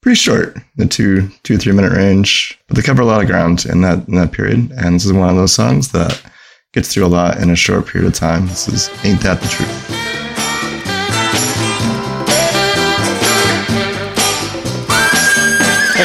pretty 0.01 0.15
short, 0.15 0.57
the 0.77 0.87
two 0.87 1.29
two 1.43 1.57
three 1.57 1.73
minute 1.73 1.91
range, 1.91 2.57
but 2.67 2.77
they 2.77 2.81
cover 2.81 3.01
a 3.01 3.05
lot 3.05 3.21
of 3.21 3.27
ground 3.27 3.65
in 3.65 3.81
that 3.81 4.07
in 4.07 4.15
that 4.15 4.31
period. 4.31 4.71
And 4.77 4.95
this 4.95 5.05
is 5.05 5.13
one 5.13 5.29
of 5.29 5.35
those 5.35 5.53
songs 5.53 5.91
that 5.91 6.21
gets 6.73 6.93
through 6.93 7.05
a 7.05 7.07
lot 7.07 7.39
in 7.39 7.49
a 7.49 7.55
short 7.57 7.87
period 7.87 8.07
of 8.07 8.13
time. 8.13 8.47
This 8.47 8.69
is 8.69 8.89
Ain't 9.03 9.21
That 9.21 9.41
the 9.41 9.49
Truth. 9.49 10.10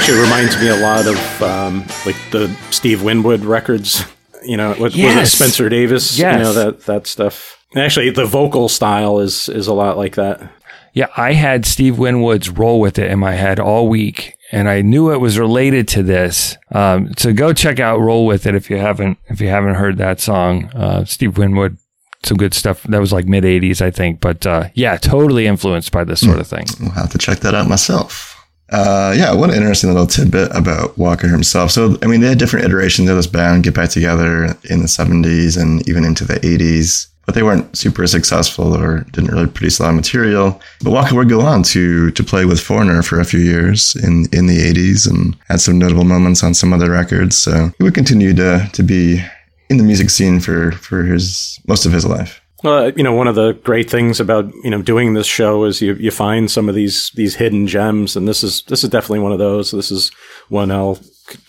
Actually, 0.06 0.22
reminds 0.22 0.56
me 0.60 0.68
a 0.68 0.76
lot 0.76 1.04
of 1.08 1.42
um, 1.42 1.80
like 2.06 2.14
the 2.30 2.56
Steve 2.70 3.02
Winwood 3.02 3.40
records. 3.40 4.04
You 4.44 4.56
know, 4.56 4.70
with, 4.70 4.94
was 4.94 4.94
it 4.94 5.26
Spencer 5.26 5.68
Davis? 5.68 6.16
Yes. 6.16 6.38
You 6.38 6.44
know 6.44 6.52
that 6.52 6.82
that 6.82 7.08
stuff. 7.08 7.60
And 7.72 7.82
actually, 7.82 8.10
the 8.10 8.24
vocal 8.24 8.68
style 8.68 9.18
is 9.18 9.48
is 9.48 9.66
a 9.66 9.74
lot 9.74 9.96
like 9.96 10.14
that. 10.14 10.48
Yeah, 10.92 11.08
I 11.16 11.32
had 11.32 11.66
Steve 11.66 11.98
Winwood's 11.98 12.48
roll 12.48 12.78
with 12.78 13.00
it 13.00 13.10
in 13.10 13.18
my 13.18 13.32
head 13.32 13.58
all 13.58 13.88
week, 13.88 14.36
and 14.52 14.68
I 14.68 14.80
knew 14.80 15.10
it 15.10 15.20
was 15.20 15.40
related 15.40 15.88
to 15.88 16.04
this. 16.04 16.56
Um, 16.70 17.12
so 17.18 17.32
go 17.32 17.52
check 17.52 17.80
out 17.80 17.98
"Roll 17.98 18.26
with 18.26 18.46
It" 18.46 18.54
if 18.54 18.70
you 18.70 18.76
haven't 18.76 19.18
if 19.26 19.40
you 19.40 19.48
haven't 19.48 19.74
heard 19.74 19.98
that 19.98 20.20
song. 20.20 20.66
Uh, 20.66 21.04
Steve 21.04 21.36
Winwood, 21.36 21.78
some 22.22 22.36
good 22.36 22.54
stuff. 22.54 22.84
That 22.84 23.00
was 23.00 23.12
like 23.12 23.26
mid 23.26 23.42
'80s, 23.42 23.82
I 23.82 23.90
think. 23.90 24.20
But 24.20 24.46
uh, 24.46 24.68
yeah, 24.74 24.98
totally 24.98 25.48
influenced 25.48 25.90
by 25.90 26.04
this 26.04 26.20
sort 26.20 26.38
of 26.38 26.46
thing. 26.46 26.66
I'll 26.80 26.90
have 26.90 27.10
to 27.10 27.18
check 27.18 27.40
that 27.40 27.56
out 27.56 27.68
myself. 27.68 28.35
Uh, 28.70 29.14
yeah, 29.16 29.32
what 29.32 29.50
an 29.50 29.56
interesting 29.56 29.90
little 29.90 30.06
tidbit 30.06 30.54
about 30.54 30.96
Walker 30.98 31.28
himself. 31.28 31.70
So, 31.70 31.96
I 32.02 32.06
mean, 32.06 32.20
they 32.20 32.28
had 32.28 32.38
different 32.38 32.66
iterations 32.66 33.08
of 33.08 33.16
this 33.16 33.26
band 33.26 33.62
get 33.62 33.74
back 33.74 33.90
together 33.90 34.44
in 34.64 34.80
the 34.80 34.88
70s 34.88 35.60
and 35.60 35.88
even 35.88 36.04
into 36.04 36.24
the 36.24 36.34
80s, 36.40 37.06
but 37.26 37.34
they 37.34 37.42
weren't 37.42 37.76
super 37.76 38.06
successful 38.06 38.76
or 38.76 39.00
didn't 39.12 39.30
really 39.30 39.46
produce 39.46 39.78
a 39.78 39.84
lot 39.84 39.90
of 39.90 39.96
material. 39.96 40.60
But 40.82 40.90
Walker 40.90 41.14
would 41.14 41.28
go 41.28 41.42
on 41.42 41.62
to 41.64 42.10
to 42.10 42.24
play 42.24 42.44
with 42.44 42.60
Foreigner 42.60 43.02
for 43.02 43.20
a 43.20 43.24
few 43.24 43.40
years 43.40 43.94
in, 43.96 44.26
in 44.32 44.46
the 44.46 44.58
80s 44.58 45.08
and 45.08 45.36
had 45.48 45.60
some 45.60 45.78
notable 45.78 46.04
moments 46.04 46.42
on 46.42 46.54
some 46.54 46.72
other 46.72 46.90
records. 46.90 47.36
So 47.36 47.70
he 47.78 47.84
would 47.84 47.94
continue 47.94 48.34
to, 48.34 48.68
to 48.72 48.82
be 48.82 49.24
in 49.68 49.76
the 49.76 49.84
music 49.84 50.10
scene 50.10 50.40
for, 50.40 50.72
for 50.72 51.04
his 51.04 51.60
most 51.68 51.86
of 51.86 51.92
his 51.92 52.04
life. 52.04 52.40
Well, 52.64 52.90
you 52.90 53.02
know, 53.02 53.12
one 53.12 53.28
of 53.28 53.34
the 53.34 53.52
great 53.52 53.90
things 53.90 54.18
about 54.18 54.50
you 54.64 54.70
know 54.70 54.82
doing 54.82 55.12
this 55.12 55.26
show 55.26 55.64
is 55.64 55.82
you 55.82 55.94
you 55.94 56.10
find 56.10 56.50
some 56.50 56.68
of 56.68 56.74
these 56.74 57.10
these 57.14 57.36
hidden 57.36 57.66
gems, 57.66 58.16
and 58.16 58.26
this 58.26 58.42
is 58.42 58.62
this 58.62 58.82
is 58.82 58.90
definitely 58.90 59.20
one 59.20 59.32
of 59.32 59.38
those. 59.38 59.70
This 59.70 59.90
is 59.90 60.10
one 60.48 60.70
I'll 60.70 60.98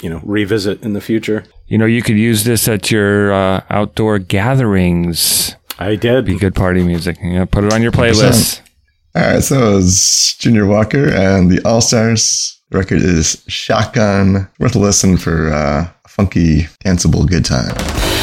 you 0.02 0.10
know 0.10 0.22
revisit 0.24 0.84
in 0.84 0.94
the 0.94 1.02
future. 1.02 1.46
You 1.68 1.78
know, 1.78 1.86
you 1.86 2.02
could 2.02 2.18
use 2.18 2.44
this 2.44 2.68
at 2.68 2.92
your 2.92 3.32
uh, 3.34 3.62
outdoor 3.70 4.20
gatherings. 4.20 5.56
I 5.80 5.96
did. 5.96 6.26
Be 6.26 6.38
good 6.38 6.56
party 6.56 6.84
music. 6.84 7.18
You 7.22 7.40
know, 7.40 7.46
put 7.46 7.64
it 7.64 7.74
on 7.74 7.82
your 7.82 7.92
playlist. 7.92 8.62
All 9.16 9.22
right, 9.22 9.44
so 9.44 9.78
it's 9.78 10.36
Junior 10.36 10.66
Walker 10.66 11.10
and 11.10 11.50
the 11.50 11.62
All 11.66 11.82
Stars. 11.82 12.62
Record 12.72 13.02
is 13.02 13.44
Shotgun. 13.48 14.50
Worth 14.60 14.76
a 14.76 14.80
listen 14.80 15.18
for 15.18 15.54
uh, 15.54 15.90
a 16.04 16.08
funky, 16.08 16.64
danceable 16.84 17.28
good 17.28 17.46
time. 17.46 18.17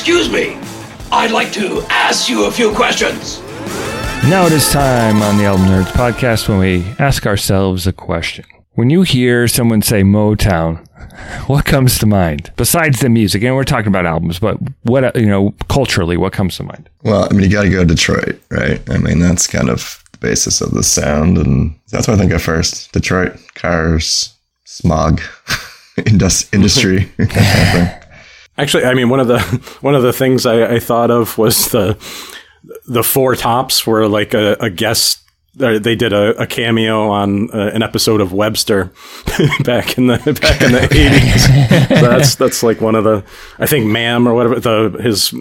Excuse 0.00 0.32
me. 0.32 0.58
I'd 1.12 1.30
like 1.30 1.52
to 1.52 1.82
ask 1.90 2.30
you 2.30 2.46
a 2.46 2.50
few 2.50 2.72
questions. 2.72 3.38
Now 4.30 4.46
it 4.46 4.52
is 4.52 4.72
time 4.72 5.20
on 5.20 5.36
the 5.36 5.44
Album 5.44 5.66
Nerds 5.66 5.92
podcast 5.92 6.48
when 6.48 6.58
we 6.58 6.86
ask 6.98 7.26
ourselves 7.26 7.86
a 7.86 7.92
question. 7.92 8.46
When 8.70 8.88
you 8.88 9.02
hear 9.02 9.46
someone 9.46 9.82
say 9.82 10.00
Motown, 10.00 10.78
what 11.48 11.66
comes 11.66 11.98
to 11.98 12.06
mind 12.06 12.50
besides 12.56 13.00
the 13.00 13.10
music? 13.10 13.42
And 13.42 13.54
we're 13.54 13.62
talking 13.64 13.88
about 13.88 14.06
albums, 14.06 14.38
but 14.38 14.56
what 14.84 15.14
you 15.14 15.26
know 15.26 15.54
culturally, 15.68 16.16
what 16.16 16.32
comes 16.32 16.56
to 16.56 16.62
mind? 16.62 16.88
Well, 17.02 17.28
I 17.30 17.34
mean, 17.34 17.42
you 17.42 17.50
got 17.54 17.64
to 17.64 17.68
go 17.70 17.80
to 17.80 17.94
Detroit, 17.94 18.40
right? 18.50 18.80
I 18.88 18.96
mean, 18.96 19.18
that's 19.18 19.46
kind 19.46 19.68
of 19.68 20.02
the 20.12 20.18
basis 20.18 20.62
of 20.62 20.70
the 20.70 20.82
sound, 20.82 21.36
and 21.36 21.78
that's 21.90 22.08
what 22.08 22.14
I 22.14 22.18
think 22.18 22.32
at 22.32 22.40
first. 22.40 22.90
Detroit, 22.92 23.38
cars, 23.52 24.34
smog, 24.64 25.20
indus- 26.06 26.50
industry. 26.54 27.12
Actually, 28.60 28.84
I 28.84 28.94
mean 28.94 29.08
one 29.08 29.20
of 29.20 29.28
the 29.28 29.40
one 29.80 29.94
of 29.94 30.02
the 30.02 30.12
things 30.12 30.44
I, 30.44 30.74
I 30.74 30.78
thought 30.80 31.10
of 31.10 31.38
was 31.38 31.70
the 31.70 31.96
the 32.86 33.02
Four 33.02 33.34
Tops 33.36 33.86
were 33.86 34.06
like 34.06 34.34
a, 34.34 34.56
a 34.60 34.68
guest. 34.68 35.19
They 35.54 35.96
did 35.96 36.12
a, 36.12 36.40
a 36.40 36.46
cameo 36.46 37.08
on 37.08 37.50
uh, 37.50 37.70
an 37.74 37.82
episode 37.82 38.20
of 38.20 38.32
Webster 38.32 38.92
back 39.64 39.98
in 39.98 40.06
the 40.06 40.16
back 40.40 40.62
in 40.62 40.72
the 40.72 40.84
eighties. 40.92 41.46
so 42.00 42.08
that's 42.08 42.36
that's 42.36 42.62
like 42.62 42.80
one 42.80 42.94
of 42.94 43.02
the 43.02 43.24
I 43.58 43.66
think 43.66 43.86
Ma'am 43.86 44.28
or 44.28 44.34
whatever 44.34 44.60
the 44.60 45.02
his 45.02 45.34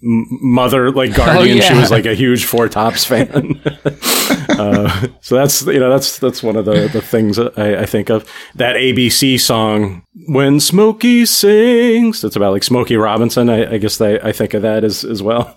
mother 0.00 0.92
like 0.92 1.14
guardian. 1.14 1.60
She 1.60 1.74
yeah. 1.74 1.80
was 1.80 1.90
like 1.90 2.06
a 2.06 2.14
huge 2.14 2.44
Four 2.44 2.68
Tops 2.68 3.04
fan. 3.04 3.60
uh, 4.50 5.08
so 5.20 5.34
that's 5.34 5.66
you 5.66 5.80
know 5.80 5.90
that's 5.90 6.18
that's 6.18 6.42
one 6.42 6.56
of 6.56 6.64
the 6.64 6.88
the 6.92 7.02
things 7.02 7.38
I, 7.38 7.82
I 7.82 7.86
think 7.86 8.10
of. 8.10 8.30
That 8.54 8.76
ABC 8.76 9.40
song 9.40 10.04
when 10.28 10.60
Smokey 10.60 11.26
sings. 11.26 12.22
That's 12.22 12.36
about 12.36 12.52
like 12.52 12.62
Smokey 12.62 12.96
Robinson. 12.96 13.50
I, 13.50 13.72
I 13.72 13.78
guess 13.78 14.00
I, 14.00 14.14
I 14.14 14.32
think 14.32 14.54
of 14.54 14.62
that 14.62 14.84
as 14.84 15.04
as 15.04 15.22
well. 15.22 15.56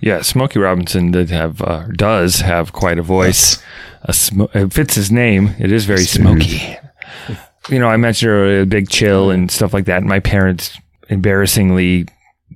Yeah, 0.00 0.22
Smokey 0.22 0.58
Robinson 0.58 1.10
did 1.10 1.30
have 1.30 1.60
uh, 1.62 1.84
does 1.94 2.40
have 2.40 2.72
quite 2.72 2.98
a 2.98 3.02
voice. 3.02 3.62
A 4.02 4.12
sm- 4.12 4.44
it 4.54 4.72
fits 4.72 4.94
his 4.94 5.10
name. 5.12 5.54
It 5.58 5.70
is 5.70 5.84
very 5.84 6.04
smoky. 6.04 6.76
You 7.68 7.78
know, 7.78 7.88
I 7.88 7.96
mentioned 7.98 8.30
earlier, 8.30 8.60
a 8.62 8.66
Big 8.66 8.88
Chill 8.88 9.30
and 9.30 9.50
stuff 9.50 9.74
like 9.74 9.84
that. 9.84 10.02
My 10.02 10.18
parents 10.20 10.76
embarrassingly 11.10 12.06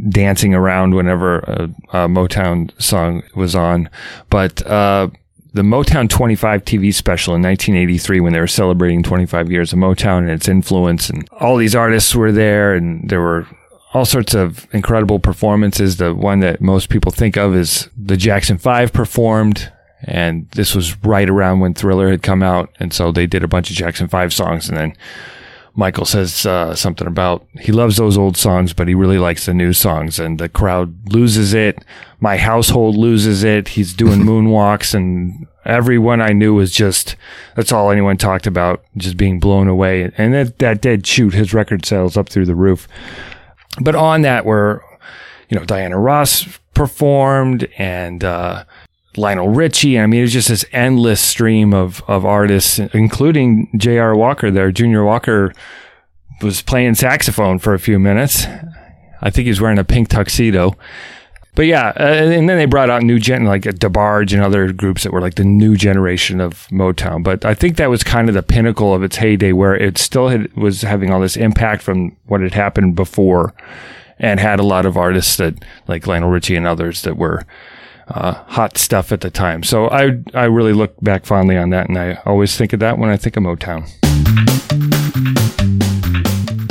dancing 0.08 0.54
around 0.54 0.94
whenever 0.94 1.38
a, 1.40 1.64
a 1.90 2.08
Motown 2.08 2.70
song 2.80 3.22
was 3.34 3.54
on, 3.54 3.88
but. 4.30 4.66
uh 4.66 5.08
the 5.52 5.62
Motown 5.62 6.08
25 6.08 6.64
TV 6.64 6.92
special 6.92 7.36
in 7.36 7.42
1983 7.42 8.18
when 8.18 8.32
they 8.32 8.40
were 8.40 8.46
celebrating 8.48 9.04
25 9.04 9.52
years 9.52 9.72
of 9.72 9.78
Motown 9.78 10.18
and 10.22 10.30
its 10.30 10.48
influence 10.48 11.08
and 11.08 11.28
all 11.30 11.56
these 11.56 11.76
artists 11.76 12.12
were 12.12 12.32
there 12.32 12.74
and 12.74 13.08
there 13.08 13.20
were 13.20 13.46
all 13.94 14.04
sorts 14.04 14.34
of 14.34 14.66
incredible 14.74 15.20
performances. 15.20 15.96
The 15.96 16.12
one 16.12 16.40
that 16.40 16.60
most 16.60 16.90
people 16.90 17.12
think 17.12 17.36
of 17.36 17.54
is 17.54 17.88
the 17.96 18.16
Jackson 18.16 18.58
5 18.58 18.92
performed 18.92 19.72
and 20.06 20.50
this 20.50 20.74
was 20.74 21.02
right 21.02 21.30
around 21.30 21.60
when 21.60 21.72
Thriller 21.72 22.10
had 22.10 22.22
come 22.22 22.42
out 22.42 22.70
and 22.78 22.92
so 22.92 23.10
they 23.10 23.26
did 23.26 23.42
a 23.42 23.48
bunch 23.48 23.70
of 23.70 23.76
Jackson 23.76 24.08
5 24.08 24.34
songs 24.34 24.68
and 24.68 24.76
then 24.76 24.96
Michael 25.76 26.04
says 26.04 26.46
uh, 26.46 26.74
something 26.74 27.06
about 27.06 27.46
he 27.60 27.72
loves 27.72 27.96
those 27.96 28.16
old 28.16 28.36
songs, 28.36 28.72
but 28.72 28.86
he 28.86 28.94
really 28.94 29.18
likes 29.18 29.46
the 29.46 29.54
new 29.54 29.72
songs, 29.72 30.20
and 30.20 30.38
the 30.38 30.48
crowd 30.48 31.12
loses 31.12 31.52
it. 31.52 31.84
My 32.20 32.36
household 32.36 32.96
loses 32.96 33.42
it. 33.42 33.66
He's 33.68 33.92
doing 33.92 34.20
moonwalks, 34.24 34.94
and 34.94 35.48
everyone 35.64 36.20
I 36.20 36.28
knew 36.28 36.54
was 36.54 36.70
just 36.70 37.16
that's 37.56 37.72
all 37.72 37.90
anyone 37.90 38.18
talked 38.18 38.46
about, 38.46 38.84
just 38.96 39.16
being 39.16 39.40
blown 39.40 39.66
away. 39.66 40.12
And 40.16 40.32
that, 40.32 40.60
that 40.60 40.80
did 40.80 41.08
shoot 41.08 41.34
his 41.34 41.52
record 41.52 41.84
sales 41.84 42.16
up 42.16 42.28
through 42.28 42.46
the 42.46 42.54
roof. 42.54 42.86
But 43.80 43.94
on 43.94 44.22
that 44.22 44.44
were, 44.44 44.82
you 45.48 45.58
know, 45.58 45.64
Diana 45.64 45.98
Ross 45.98 46.58
performed 46.74 47.68
and 47.78 48.22
uh, 48.22 48.64
Lionel 49.16 49.48
Richie. 49.48 49.98
I 49.98 50.06
mean, 50.06 50.20
it 50.20 50.24
was 50.24 50.32
just 50.32 50.48
this 50.48 50.64
endless 50.72 51.20
stream 51.20 51.72
of, 51.72 52.02
of 52.08 52.24
artists, 52.24 52.78
including 52.78 53.70
J.R. 53.76 54.16
Walker 54.16 54.50
there. 54.50 54.70
Junior 54.72 55.04
Walker 55.04 55.52
was 56.42 56.62
playing 56.62 56.94
saxophone 56.94 57.58
for 57.58 57.74
a 57.74 57.78
few 57.78 57.98
minutes. 57.98 58.46
I 59.22 59.30
think 59.30 59.44
he 59.44 59.50
was 59.50 59.60
wearing 59.60 59.78
a 59.78 59.84
pink 59.84 60.08
tuxedo. 60.08 60.74
But 61.54 61.66
yeah, 61.66 61.92
uh, 61.96 62.02
and 62.02 62.48
then 62.48 62.58
they 62.58 62.64
brought 62.64 62.90
out 62.90 63.02
new 63.02 63.18
gen 63.18 63.44
like 63.44 63.62
DeBarge 63.62 64.32
and 64.32 64.42
other 64.42 64.72
groups 64.72 65.04
that 65.04 65.12
were 65.12 65.20
like 65.20 65.36
the 65.36 65.44
new 65.44 65.76
generation 65.76 66.40
of 66.40 66.66
Motown. 66.68 67.22
But 67.22 67.44
I 67.44 67.54
think 67.54 67.76
that 67.76 67.90
was 67.90 68.02
kind 68.02 68.28
of 68.28 68.34
the 68.34 68.42
pinnacle 68.42 68.92
of 68.92 69.02
its 69.02 69.16
heyday, 69.16 69.52
where 69.52 69.76
it 69.76 69.96
still 69.98 70.28
had, 70.28 70.52
was 70.56 70.82
having 70.82 71.12
all 71.12 71.20
this 71.20 71.36
impact 71.36 71.82
from 71.82 72.16
what 72.26 72.40
had 72.40 72.54
happened 72.54 72.96
before, 72.96 73.54
and 74.18 74.40
had 74.40 74.58
a 74.58 74.64
lot 74.64 74.84
of 74.84 74.96
artists 74.96 75.36
that 75.36 75.64
like 75.86 76.06
Lionel 76.06 76.30
Richie 76.30 76.56
and 76.56 76.66
others 76.66 77.02
that 77.02 77.16
were 77.16 77.44
uh, 78.08 78.32
hot 78.32 78.76
stuff 78.76 79.12
at 79.12 79.20
the 79.20 79.30
time. 79.30 79.62
So 79.62 79.88
I 79.88 80.18
I 80.34 80.44
really 80.44 80.72
look 80.72 81.00
back 81.02 81.24
fondly 81.24 81.56
on 81.56 81.70
that, 81.70 81.88
and 81.88 81.96
I 81.96 82.20
always 82.26 82.56
think 82.56 82.72
of 82.72 82.80
that 82.80 82.98
when 82.98 83.10
I 83.10 83.16
think 83.16 83.36
of 83.36 83.44
Motown. 83.44 83.88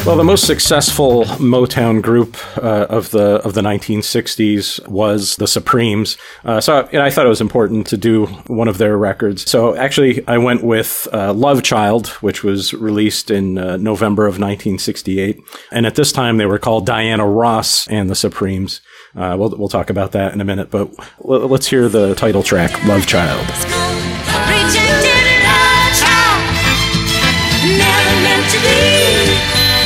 Well, 0.05 0.17
the 0.17 0.23
most 0.25 0.45
successful 0.45 1.23
Motown 1.39 2.01
group 2.01 2.35
uh, 2.57 2.87
of 2.89 3.11
the 3.11 3.41
of 3.45 3.53
the 3.53 3.61
1960s 3.61 4.85
was 4.89 5.37
the 5.37 5.47
Supremes. 5.47 6.17
Uh, 6.43 6.59
so 6.59 6.89
I 6.91 7.09
thought 7.09 7.25
it 7.25 7.29
was 7.29 7.39
important 7.39 7.87
to 7.87 7.95
do 7.95 8.25
one 8.47 8.67
of 8.67 8.79
their 8.79 8.97
records. 8.97 9.49
So 9.49 9.77
actually, 9.77 10.27
I 10.27 10.39
went 10.39 10.61
with 10.61 11.07
uh, 11.13 11.31
"Love 11.33 11.63
Child," 11.63 12.07
which 12.19 12.43
was 12.43 12.73
released 12.73 13.31
in 13.31 13.57
uh, 13.57 13.77
November 13.77 14.23
of 14.23 14.33
1968, 14.33 15.39
and 15.71 15.85
at 15.85 15.95
this 15.95 16.11
time 16.11 16.35
they 16.35 16.47
were 16.47 16.59
called 16.59 16.85
Diana 16.85 17.25
Ross 17.25 17.87
and 17.87 18.09
the 18.09 18.15
Supremes. 18.15 18.81
Uh, 19.15 19.37
we'll 19.39 19.55
we'll 19.57 19.69
talk 19.69 19.89
about 19.89 20.11
that 20.11 20.33
in 20.33 20.41
a 20.41 20.45
minute, 20.45 20.69
but 20.69 20.93
let's 21.21 21.67
hear 21.67 21.87
the 21.87 22.13
title 22.15 22.43
track, 22.43 22.83
"Love 22.83 23.07
Child." 23.07 24.12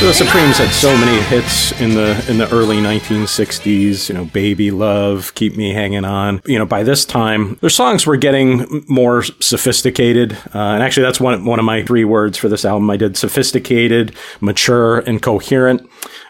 The 0.00 0.14
Supremes 0.14 0.58
had 0.58 0.70
so 0.70 0.96
many 0.96 1.20
hits 1.22 1.78
in 1.80 1.94
the 1.94 2.24
in 2.30 2.38
the 2.38 2.48
early 2.52 2.76
1960s. 2.76 4.08
You 4.08 4.14
know, 4.14 4.24
"Baby 4.26 4.70
Love," 4.70 5.34
"Keep 5.34 5.56
Me 5.56 5.74
Hanging 5.74 6.04
On." 6.04 6.40
You 6.46 6.56
know, 6.58 6.64
by 6.64 6.84
this 6.84 7.04
time, 7.04 7.58
their 7.60 7.68
songs 7.68 8.06
were 8.06 8.16
getting 8.16 8.84
more 8.88 9.24
sophisticated. 9.40 10.34
Uh, 10.54 10.58
and 10.58 10.84
actually, 10.84 11.02
that's 11.02 11.20
one 11.20 11.44
one 11.44 11.58
of 11.58 11.64
my 11.64 11.82
three 11.82 12.04
words 12.04 12.38
for 12.38 12.48
this 12.48 12.64
album. 12.64 12.88
I 12.88 12.96
did 12.96 13.16
sophisticated, 13.16 14.14
mature, 14.40 15.00
and 15.00 15.20
coherent. 15.20 15.82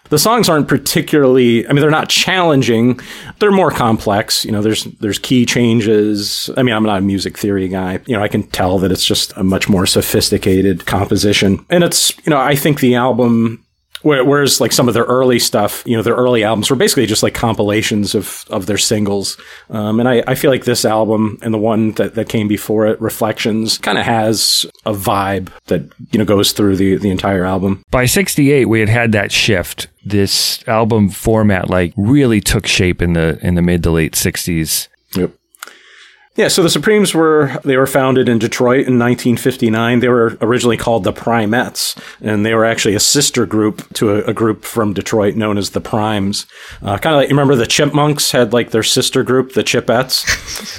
The 0.08 0.18
songs 0.18 0.48
aren't 0.48 0.68
particularly. 0.68 1.66
I 1.68 1.72
mean, 1.72 1.82
they're 1.82 1.90
not 1.90 2.08
challenging. 2.08 2.98
They're 3.38 3.52
more 3.52 3.70
complex. 3.70 4.44
You 4.44 4.52
know, 4.52 4.62
there's 4.62 4.84
there's 4.84 5.18
key 5.18 5.44
changes. 5.44 6.48
I 6.56 6.62
mean, 6.62 6.74
I'm 6.74 6.84
not 6.84 6.98
a 6.98 7.02
music 7.02 7.36
theory 7.36 7.68
guy. 7.68 8.00
You 8.06 8.16
know, 8.16 8.22
I 8.22 8.28
can 8.28 8.44
tell 8.44 8.78
that 8.78 8.90
it's 8.90 9.04
just 9.04 9.36
a 9.36 9.44
much 9.44 9.68
more 9.68 9.86
sophisticated 9.86 10.86
composition, 10.86 11.64
and 11.68 11.84
it's 11.84 12.16
you 12.24 12.30
know, 12.30 12.38
I 12.38 12.56
think 12.56 12.80
the 12.80 12.94
album 12.94 13.57
Whereas 14.02 14.60
like 14.60 14.72
some 14.72 14.88
of 14.88 14.94
their 14.94 15.04
early 15.04 15.38
stuff, 15.38 15.82
you 15.86 15.96
know, 15.96 16.02
their 16.02 16.14
early 16.14 16.44
albums 16.44 16.70
were 16.70 16.76
basically 16.76 17.06
just 17.06 17.22
like 17.22 17.34
compilations 17.34 18.14
of, 18.14 18.44
of 18.50 18.66
their 18.66 18.78
singles. 18.78 19.36
Um, 19.70 20.00
and 20.00 20.08
I, 20.08 20.22
I 20.26 20.34
feel 20.34 20.50
like 20.50 20.64
this 20.64 20.84
album 20.84 21.38
and 21.42 21.52
the 21.52 21.58
one 21.58 21.92
that, 21.92 22.14
that 22.14 22.28
came 22.28 22.48
before 22.48 22.86
it, 22.86 23.00
Reflections, 23.00 23.78
kind 23.78 23.98
of 23.98 24.04
has 24.04 24.66
a 24.86 24.92
vibe 24.92 25.50
that, 25.66 25.82
you 26.12 26.18
know, 26.18 26.24
goes 26.24 26.52
through 26.52 26.76
the, 26.76 26.96
the 26.96 27.10
entire 27.10 27.44
album. 27.44 27.82
By 27.90 28.06
68, 28.06 28.66
we 28.66 28.80
had 28.80 28.88
had 28.88 29.12
that 29.12 29.32
shift. 29.32 29.88
This 30.04 30.66
album 30.68 31.10
format 31.10 31.68
like 31.68 31.92
really 31.96 32.40
took 32.40 32.66
shape 32.66 33.02
in 33.02 33.12
the 33.12 33.38
in 33.42 33.56
the 33.56 33.62
mid 33.62 33.82
to 33.82 33.90
late 33.90 34.12
60s. 34.12 34.88
Yeah, 36.38 36.46
so 36.46 36.62
the 36.62 36.70
Supremes 36.70 37.16
were 37.16 37.58
they 37.64 37.76
were 37.76 37.88
founded 37.88 38.28
in 38.28 38.38
Detroit 38.38 38.86
in 38.86 38.96
1959. 38.96 39.98
They 39.98 40.08
were 40.08 40.38
originally 40.40 40.76
called 40.76 41.02
the 41.02 41.12
Primettes, 41.12 42.00
and 42.20 42.46
they 42.46 42.54
were 42.54 42.64
actually 42.64 42.94
a 42.94 43.00
sister 43.00 43.44
group 43.44 43.92
to 43.94 44.10
a, 44.12 44.18
a 44.26 44.32
group 44.32 44.64
from 44.64 44.92
Detroit 44.92 45.34
known 45.34 45.58
as 45.58 45.70
the 45.70 45.80
Primes. 45.80 46.46
Uh, 46.80 46.96
kind 46.98 47.16
of 47.16 47.22
like 47.22 47.28
you 47.28 47.34
remember 47.34 47.56
the 47.56 47.66
Chipmunks 47.66 48.30
had 48.30 48.52
like 48.52 48.70
their 48.70 48.84
sister 48.84 49.24
group, 49.24 49.54
the 49.54 49.64
Chipettes. 49.64 50.22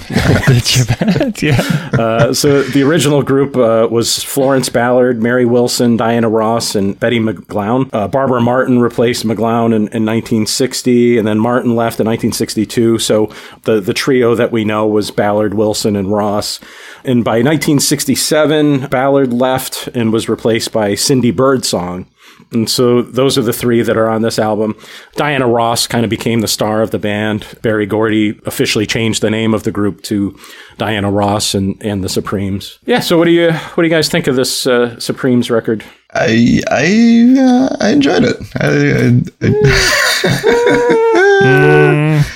the 0.48 0.62
Chipette, 0.62 1.42
yeah. 1.42 2.00
Uh, 2.02 2.34
so 2.34 2.64
the 2.64 2.82
original 2.82 3.22
group 3.22 3.58
uh, 3.58 3.86
was 3.92 4.24
Florence 4.24 4.70
Ballard, 4.70 5.22
Mary 5.22 5.46
Wilson, 5.46 5.98
Diana 5.98 6.30
Ross, 6.30 6.74
and 6.74 6.98
Betty 6.98 7.20
McGlown. 7.20 7.90
Uh, 7.92 8.08
Barbara 8.08 8.40
Martin 8.40 8.80
replaced 8.80 9.26
McGlown 9.26 9.76
in, 9.76 9.90
in 9.90 10.06
1960, 10.06 11.18
and 11.18 11.28
then 11.28 11.38
Martin 11.38 11.76
left 11.76 12.00
in 12.00 12.06
1962. 12.06 13.00
So 13.00 13.30
the 13.64 13.82
the 13.82 13.94
trio 13.94 14.36
that 14.36 14.54
we 14.54 14.64
know 14.64 14.88
was 14.88 15.12
Ballard, 15.12 15.49
Wilson, 15.54 15.96
and 15.96 16.12
Ross. 16.12 16.60
And 17.04 17.24
by 17.24 17.38
1967, 17.38 18.88
Ballard 18.88 19.34
left 19.34 19.88
and 19.90 20.12
was 20.12 20.30
replaced 20.30 20.72
by 20.72 20.96
Cindy 20.96 21.32
Birdsong. 21.32 22.08
And 22.52 22.70
so 22.70 23.02
those 23.02 23.38
are 23.38 23.42
the 23.42 23.54
three 23.54 23.82
that 23.82 23.98
are 23.98 24.10
on 24.10 24.22
this 24.22 24.40
album. 24.40 24.76
Diana 25.16 25.48
Ross 25.48 25.88
kind 25.88 26.04
of 26.04 26.10
became 26.10 26.40
the 26.40 26.48
star 26.48 26.82
of 26.82 26.92
the 26.92 26.98
band. 26.98 27.46
Berry 27.62 27.86
Gordy 27.86 28.40
officially 28.46 28.86
changed 28.86 29.22
the 29.22 29.30
name 29.30 29.54
of 29.54 29.64
the 29.64 29.72
group 29.72 30.02
to 30.04 30.38
Diana 30.78 31.12
Ross 31.12 31.54
and, 31.54 31.76
and 31.84 32.04
the 32.04 32.10
Supremes. 32.10 32.80
Yeah. 32.86 33.02
So 33.02 33.18
what 33.18 33.26
do 33.26 33.32
you 33.32 33.52
what 33.52 33.84
do 33.84 33.84
you 33.84 33.90
guys 33.90 34.10
think 34.10 34.28
of 34.28 34.36
this 34.36 34.66
uh, 34.66 35.00
Supremes 35.00 35.52
record? 35.52 35.84
I 36.12 36.62
I 36.70 37.36
uh, 37.38 37.76
I 37.82 37.90
enjoyed 37.92 38.24
it. 38.24 38.38
I, 38.56 39.22
I, 41.42 42.36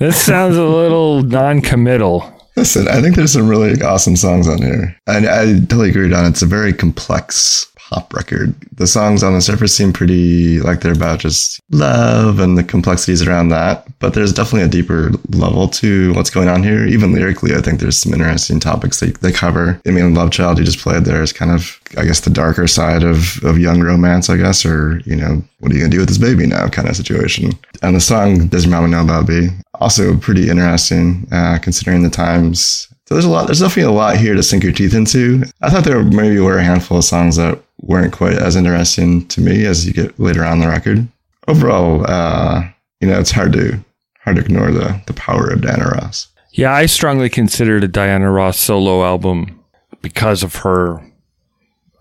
This 0.00 0.16
sounds 0.16 0.56
a 0.56 0.64
little 0.64 1.22
non-committal. 1.22 2.39
Listen, 2.60 2.88
I 2.88 3.00
think 3.00 3.16
there's 3.16 3.32
some 3.32 3.48
really 3.48 3.80
awesome 3.80 4.16
songs 4.16 4.46
on 4.46 4.58
here. 4.58 4.94
And 5.06 5.26
I 5.26 5.60
totally 5.60 5.88
agree, 5.88 6.10
Don. 6.10 6.26
It's 6.26 6.42
a 6.42 6.46
very 6.46 6.74
complex 6.74 7.72
pop 7.90 8.14
record. 8.14 8.54
The 8.76 8.86
songs 8.86 9.22
on 9.22 9.34
the 9.34 9.40
surface 9.40 9.76
seem 9.76 9.92
pretty 9.92 10.60
like 10.60 10.80
they're 10.80 10.92
about 10.92 11.18
just 11.18 11.60
love 11.70 12.38
and 12.38 12.56
the 12.56 12.62
complexities 12.62 13.26
around 13.26 13.48
that. 13.48 13.86
But 13.98 14.14
there's 14.14 14.32
definitely 14.32 14.62
a 14.62 14.68
deeper 14.68 15.10
level 15.30 15.68
to 15.68 16.14
what's 16.14 16.30
going 16.30 16.48
on 16.48 16.62
here. 16.62 16.86
Even 16.86 17.12
lyrically, 17.12 17.54
I 17.54 17.60
think 17.60 17.80
there's 17.80 17.98
some 17.98 18.14
interesting 18.14 18.60
topics 18.60 19.00
they, 19.00 19.10
they 19.10 19.32
cover. 19.32 19.80
I 19.86 19.90
mean, 19.90 20.14
Love 20.14 20.30
Child 20.30 20.58
you 20.58 20.64
just 20.64 20.78
played 20.78 21.04
there 21.04 21.22
is 21.22 21.32
kind 21.32 21.50
of, 21.50 21.80
I 21.98 22.04
guess, 22.04 22.20
the 22.20 22.30
darker 22.30 22.66
side 22.66 23.02
of, 23.02 23.42
of 23.44 23.58
young 23.58 23.80
romance, 23.82 24.30
I 24.30 24.36
guess, 24.36 24.64
or, 24.64 25.00
you 25.04 25.16
know, 25.16 25.42
what 25.58 25.72
are 25.72 25.74
you 25.74 25.80
going 25.80 25.90
to 25.90 25.96
do 25.96 26.00
with 26.00 26.08
this 26.08 26.18
baby 26.18 26.46
now 26.46 26.68
kind 26.68 26.88
of 26.88 26.96
situation. 26.96 27.52
And 27.82 27.96
the 27.96 28.00
song, 28.00 28.46
Does 28.48 28.64
Your 28.64 28.72
Mama 28.72 28.88
Know 28.88 29.02
About 29.02 29.28
Me? 29.28 29.48
Also 29.74 30.16
pretty 30.16 30.48
interesting, 30.48 31.26
uh, 31.32 31.58
considering 31.60 32.02
the 32.02 32.10
times 32.10 32.89
so 33.10 33.16
there's 33.16 33.24
a 33.24 33.28
lot. 33.28 33.46
There's 33.46 33.58
definitely 33.58 33.92
a 33.92 33.96
lot 33.96 34.18
here 34.18 34.34
to 34.34 34.42
sink 34.42 34.62
your 34.62 34.72
teeth 34.72 34.94
into. 34.94 35.42
I 35.62 35.68
thought 35.68 35.82
there 35.82 36.00
maybe 36.04 36.38
were 36.38 36.58
a 36.58 36.62
handful 36.62 36.98
of 36.98 37.04
songs 37.04 37.34
that 37.34 37.60
weren't 37.80 38.12
quite 38.12 38.34
as 38.34 38.54
interesting 38.54 39.26
to 39.28 39.40
me 39.40 39.66
as 39.66 39.84
you 39.84 39.92
get 39.92 40.20
later 40.20 40.44
on 40.44 40.60
the 40.60 40.68
record. 40.68 41.08
Overall, 41.48 42.08
uh, 42.08 42.62
you 43.00 43.08
know, 43.08 43.18
it's 43.18 43.32
hard 43.32 43.52
to 43.54 43.84
hard 44.22 44.36
to 44.36 44.44
ignore 44.44 44.70
the 44.70 45.02
the 45.08 45.12
power 45.14 45.48
of 45.48 45.60
Diana 45.60 45.86
Ross. 45.86 46.28
Yeah, 46.52 46.72
I 46.72 46.86
strongly 46.86 47.28
considered 47.28 47.82
a 47.82 47.88
Diana 47.88 48.30
Ross 48.30 48.60
solo 48.60 49.04
album 49.04 49.60
because 50.02 50.44
of 50.44 50.54
her. 50.56 51.04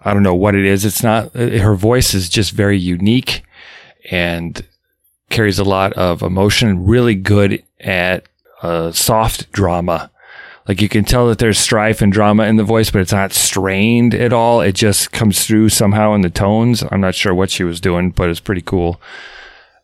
I 0.06 0.14
don't 0.14 0.22
know 0.22 0.36
what 0.36 0.54
it 0.54 0.64
is. 0.64 0.86
It's 0.86 1.02
not 1.02 1.34
her 1.34 1.74
voice 1.74 2.14
is 2.14 2.30
just 2.30 2.52
very 2.52 2.78
unique 2.78 3.42
and 4.12 4.64
carries 5.32 5.58
a 5.58 5.64
lot 5.64 5.92
of 5.94 6.22
emotion. 6.22 6.86
Really 6.86 7.16
good 7.16 7.64
at 7.80 8.28
uh, 8.62 8.92
soft 8.92 9.52
drama. 9.52 10.12
Like 10.70 10.82
you 10.84 10.88
can 10.88 11.04
tell 11.04 11.28
that 11.30 11.40
there's 11.40 11.58
strife 11.58 12.00
and 12.00 12.14
drama 12.14 12.44
in 12.44 12.58
the 12.58 12.64
voice, 12.64 12.92
but 12.92 13.02
it's 13.02 13.12
not 13.12 13.34
strained 13.34 14.14
at 14.14 14.32
all. 14.32 14.62
It 14.62 14.74
just 14.74 15.12
comes 15.12 15.44
through 15.44 15.70
somehow 15.70 16.14
in 16.14 16.22
the 16.22 16.30
tones. 16.30 16.84
I'm 16.92 17.02
not 17.02 17.16
sure 17.16 17.34
what 17.34 17.50
she 17.50 17.64
was 17.64 17.82
doing, 17.82 18.12
but 18.12 18.30
it's 18.30 18.40
pretty 18.40 18.62
cool. 18.62 19.02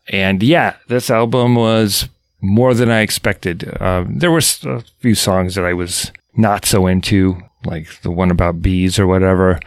And 0.06 0.44
yeah, 0.44 0.76
this 0.86 1.10
album 1.10 1.56
was 1.56 2.08
more 2.40 2.72
than 2.72 2.88
I 2.88 3.00
expected. 3.00 3.68
Uh, 3.80 4.04
there 4.06 4.30
were 4.30 4.38
a 4.38 4.84
few 5.00 5.16
songs 5.16 5.56
that 5.56 5.64
I 5.64 5.72
was 5.72 6.12
not 6.36 6.64
so 6.64 6.86
into, 6.86 7.42
like 7.64 8.02
the 8.02 8.12
one 8.12 8.30
about 8.30 8.62
bees 8.62 8.96
or 8.96 9.08
whatever. 9.08 9.58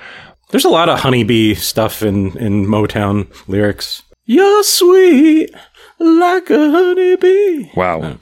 There's 0.52 0.64
a 0.64 0.70
lot 0.70 0.88
of 0.88 1.02
honeybee 1.02 1.54
stuff 1.54 2.02
in, 2.02 2.38
in 2.38 2.66
Motown 2.66 3.28
lyrics. 3.46 4.04
You're 4.24 4.64
sweet 4.64 5.54
like 6.00 6.50
a 6.50 6.72
honeybee. 6.72 7.72
Wow. 7.76 8.20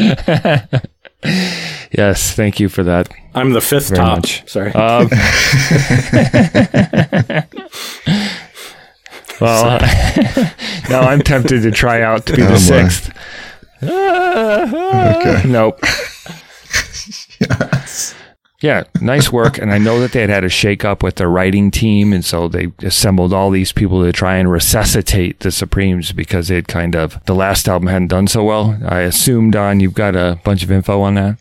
yes, 1.91 2.33
thank 2.35 2.59
you 2.59 2.69
for 2.69 2.83
that. 2.83 3.09
I'm 3.35 3.51
the 3.53 3.61
fifth 3.61 3.89
Very 3.89 3.99
top. 3.99 4.17
much. 4.17 4.49
Sorry. 4.49 4.71
Um, 4.73 5.09
well, 9.41 9.79
now 10.89 11.01
I'm 11.01 11.21
tempted 11.21 11.61
to 11.63 11.71
try 11.71 12.01
out 12.01 12.25
to 12.27 12.35
be 12.35 12.41
Oh, 12.41 12.45
the 12.45 12.51
boy. 12.53 12.57
sixth. 12.57 13.11
Okay. 13.83 15.43
Nope. 15.47 15.79
Yeah, 18.61 18.83
nice 18.99 19.31
work. 19.31 19.57
And 19.57 19.71
I 19.71 19.77
know 19.77 20.01
that 20.01 20.11
they 20.11 20.21
had 20.21 20.29
had 20.29 20.43
a 20.43 20.49
shake 20.49 20.83
up 20.83 21.01
with 21.01 21.15
their 21.15 21.29
writing 21.29 21.71
team. 21.71 22.11
And 22.11 22.25
so 22.25 22.47
they 22.47 22.71
assembled 22.79 23.33
all 23.33 23.51
these 23.51 23.71
people 23.71 24.03
to 24.03 24.11
try 24.11 24.35
and 24.35 24.51
resuscitate 24.51 25.39
the 25.39 25.51
Supremes 25.51 26.11
because 26.11 26.51
it 26.51 26.67
kind 26.67 26.95
of, 26.95 27.23
the 27.25 27.35
last 27.35 27.69
album 27.69 27.87
hadn't 27.87 28.09
done 28.09 28.27
so 28.27 28.43
well. 28.43 28.77
I 28.85 29.01
assume, 29.01 29.51
Don, 29.51 29.79
you've 29.79 29.93
got 29.93 30.15
a 30.15 30.39
bunch 30.43 30.63
of 30.63 30.71
info 30.71 31.01
on 31.01 31.13
that. 31.15 31.37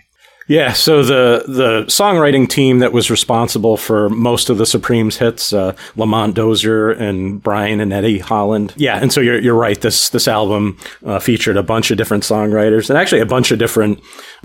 Yeah, 0.48 0.72
so 0.72 1.02
the 1.02 1.44
the 1.46 1.84
songwriting 1.88 2.48
team 2.48 2.78
that 2.78 2.90
was 2.92 3.10
responsible 3.10 3.76
for 3.76 4.08
most 4.08 4.48
of 4.48 4.56
the 4.56 4.64
Supremes 4.64 5.18
hits, 5.18 5.52
uh, 5.52 5.76
Lamont 5.94 6.34
Dozier 6.34 6.90
and 6.90 7.42
Brian 7.42 7.80
and 7.80 7.92
Eddie 7.92 8.18
Holland. 8.18 8.72
Yeah, 8.76 8.98
and 8.98 9.12
so 9.12 9.20
you're 9.20 9.38
you're 9.38 9.54
right. 9.54 9.78
This 9.78 10.08
this 10.08 10.26
album 10.26 10.78
uh, 11.04 11.18
featured 11.18 11.58
a 11.58 11.62
bunch 11.62 11.90
of 11.90 11.98
different 11.98 12.22
songwriters 12.24 12.88
and 12.88 12.98
actually 12.98 13.20
a 13.20 13.26
bunch 13.26 13.50
of 13.50 13.58
different 13.58 14.00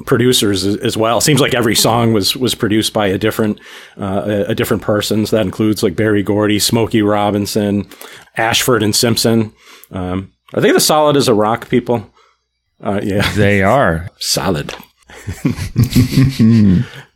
producers 0.06 0.66
as, 0.66 0.76
as 0.78 0.98
well. 0.98 1.22
Seems 1.22 1.40
like 1.40 1.54
every 1.54 1.76
song 1.76 2.12
was 2.12 2.36
was 2.36 2.54
produced 2.54 2.92
by 2.92 3.08
a 3.08 3.18
different 3.18 3.62
uh, 3.98 4.24
a, 4.26 4.52
a 4.52 4.56
different 4.56 4.84
person. 4.84 5.26
So 5.26 5.38
that 5.38 5.46
includes 5.46 5.84
like 5.84 5.96
Berry 5.96 6.22
Gordy, 6.22 6.60
Smokey 6.60 7.02
Robinson, 7.02 7.88
Ashford 8.36 8.84
and 8.84 8.94
Simpson. 8.94 9.54
Um, 9.90 10.34
are 10.54 10.60
they 10.60 10.74
the 10.74 10.82
solid 10.82 11.16
as 11.16 11.30
a 11.30 11.34
rock 11.34 11.70
people? 11.70 12.12
Uh, 12.82 13.00
yeah, 13.02 13.32
They 13.36 13.64
are. 13.64 14.10
solid. 14.20 14.76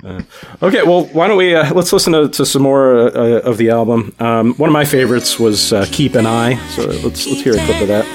Uh, 0.03 0.21
okay, 0.61 0.83
well, 0.83 1.05
why 1.07 1.27
don't 1.27 1.37
we 1.37 1.55
uh, 1.55 1.73
let's 1.73 1.91
listen 1.91 2.13
to, 2.13 2.29
to 2.29 2.45
some 2.45 2.61
more 2.61 2.97
uh, 2.97 3.11
uh, 3.11 3.49
of 3.49 3.57
the 3.57 3.69
album. 3.69 4.15
Um, 4.19 4.53
one 4.55 4.69
of 4.69 4.73
my 4.73 4.85
favorites 4.85 5.39
was 5.39 5.73
uh, 5.73 5.85
"Keep 5.91 6.15
an 6.15 6.25
Eye," 6.25 6.55
so 6.69 6.85
let's 6.85 7.27
let's 7.27 7.41
hear 7.41 7.53
a 7.53 7.65
clip 7.65 7.81
of 7.81 7.87
that. 7.89 8.05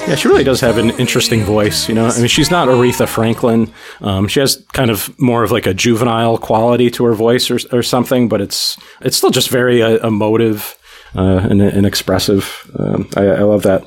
Better 0.00 0.10
Yeah, 0.10 0.16
she 0.16 0.28
really 0.28 0.44
does 0.44 0.60
have 0.60 0.78
an 0.78 0.90
interesting 0.98 1.42
voice. 1.42 1.88
You 1.88 1.94
know, 1.94 2.06
I 2.06 2.18
mean, 2.18 2.28
she's 2.28 2.50
not 2.50 2.68
Aretha 2.68 3.08
Franklin. 3.08 3.72
Um, 4.00 4.28
she 4.28 4.40
has 4.40 4.64
kind 4.72 4.90
of 4.90 5.18
more 5.20 5.42
of 5.42 5.50
like 5.50 5.66
a 5.66 5.74
juvenile 5.74 6.38
quality 6.38 6.90
to 6.92 7.04
her 7.04 7.14
voice 7.14 7.50
or, 7.50 7.58
or 7.72 7.82
something, 7.82 8.28
but 8.28 8.40
it's 8.40 8.78
it's 9.00 9.16
still 9.16 9.30
just 9.30 9.50
very 9.50 9.82
uh, 9.82 10.06
emotive 10.06 10.76
uh, 11.14 11.46
and, 11.50 11.62
and 11.62 11.86
expressive. 11.86 12.70
Um, 12.78 13.08
I, 13.16 13.22
I 13.26 13.42
love 13.42 13.62
that. 13.62 13.86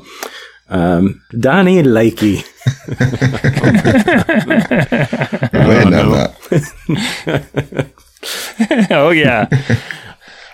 Um, 0.69 1.21
Donnie 1.39 1.81
Lakey. 1.83 2.43
Waiting 5.53 5.93
on 5.93 6.11
that. 6.11 7.91
oh, 8.91 9.09
yeah. 9.09 9.47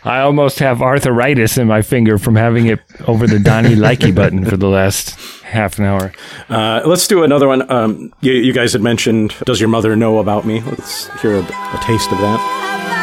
I 0.05 0.19
almost 0.19 0.59
have 0.59 0.81
arthritis 0.81 1.57
in 1.57 1.67
my 1.67 1.81
finger 1.81 2.17
from 2.17 2.35
having 2.35 2.65
it 2.67 2.79
over 3.07 3.25
the 3.27 3.39
Donnie 3.39 3.75
Likey 3.75 4.13
button 4.13 4.45
for 4.45 4.57
the 4.57 4.67
last 4.67 5.17
half 5.43 5.79
an 5.79 5.85
hour. 5.85 6.11
Uh, 6.49 6.81
let's 6.85 7.07
do 7.07 7.23
another 7.23 7.47
one. 7.47 7.69
Um, 7.71 8.13
you, 8.21 8.33
you 8.33 8.53
guys 8.53 8.73
had 8.73 8.81
mentioned, 8.81 9.35
"Does 9.45 9.59
your 9.59 9.69
mother 9.69 9.95
know 9.95 10.19
about 10.19 10.45
me?" 10.45 10.61
Let's 10.61 11.07
hear 11.21 11.35
a, 11.35 11.41
a 11.41 11.79
taste 11.83 12.11
of 12.11 12.17
that. 12.19 13.02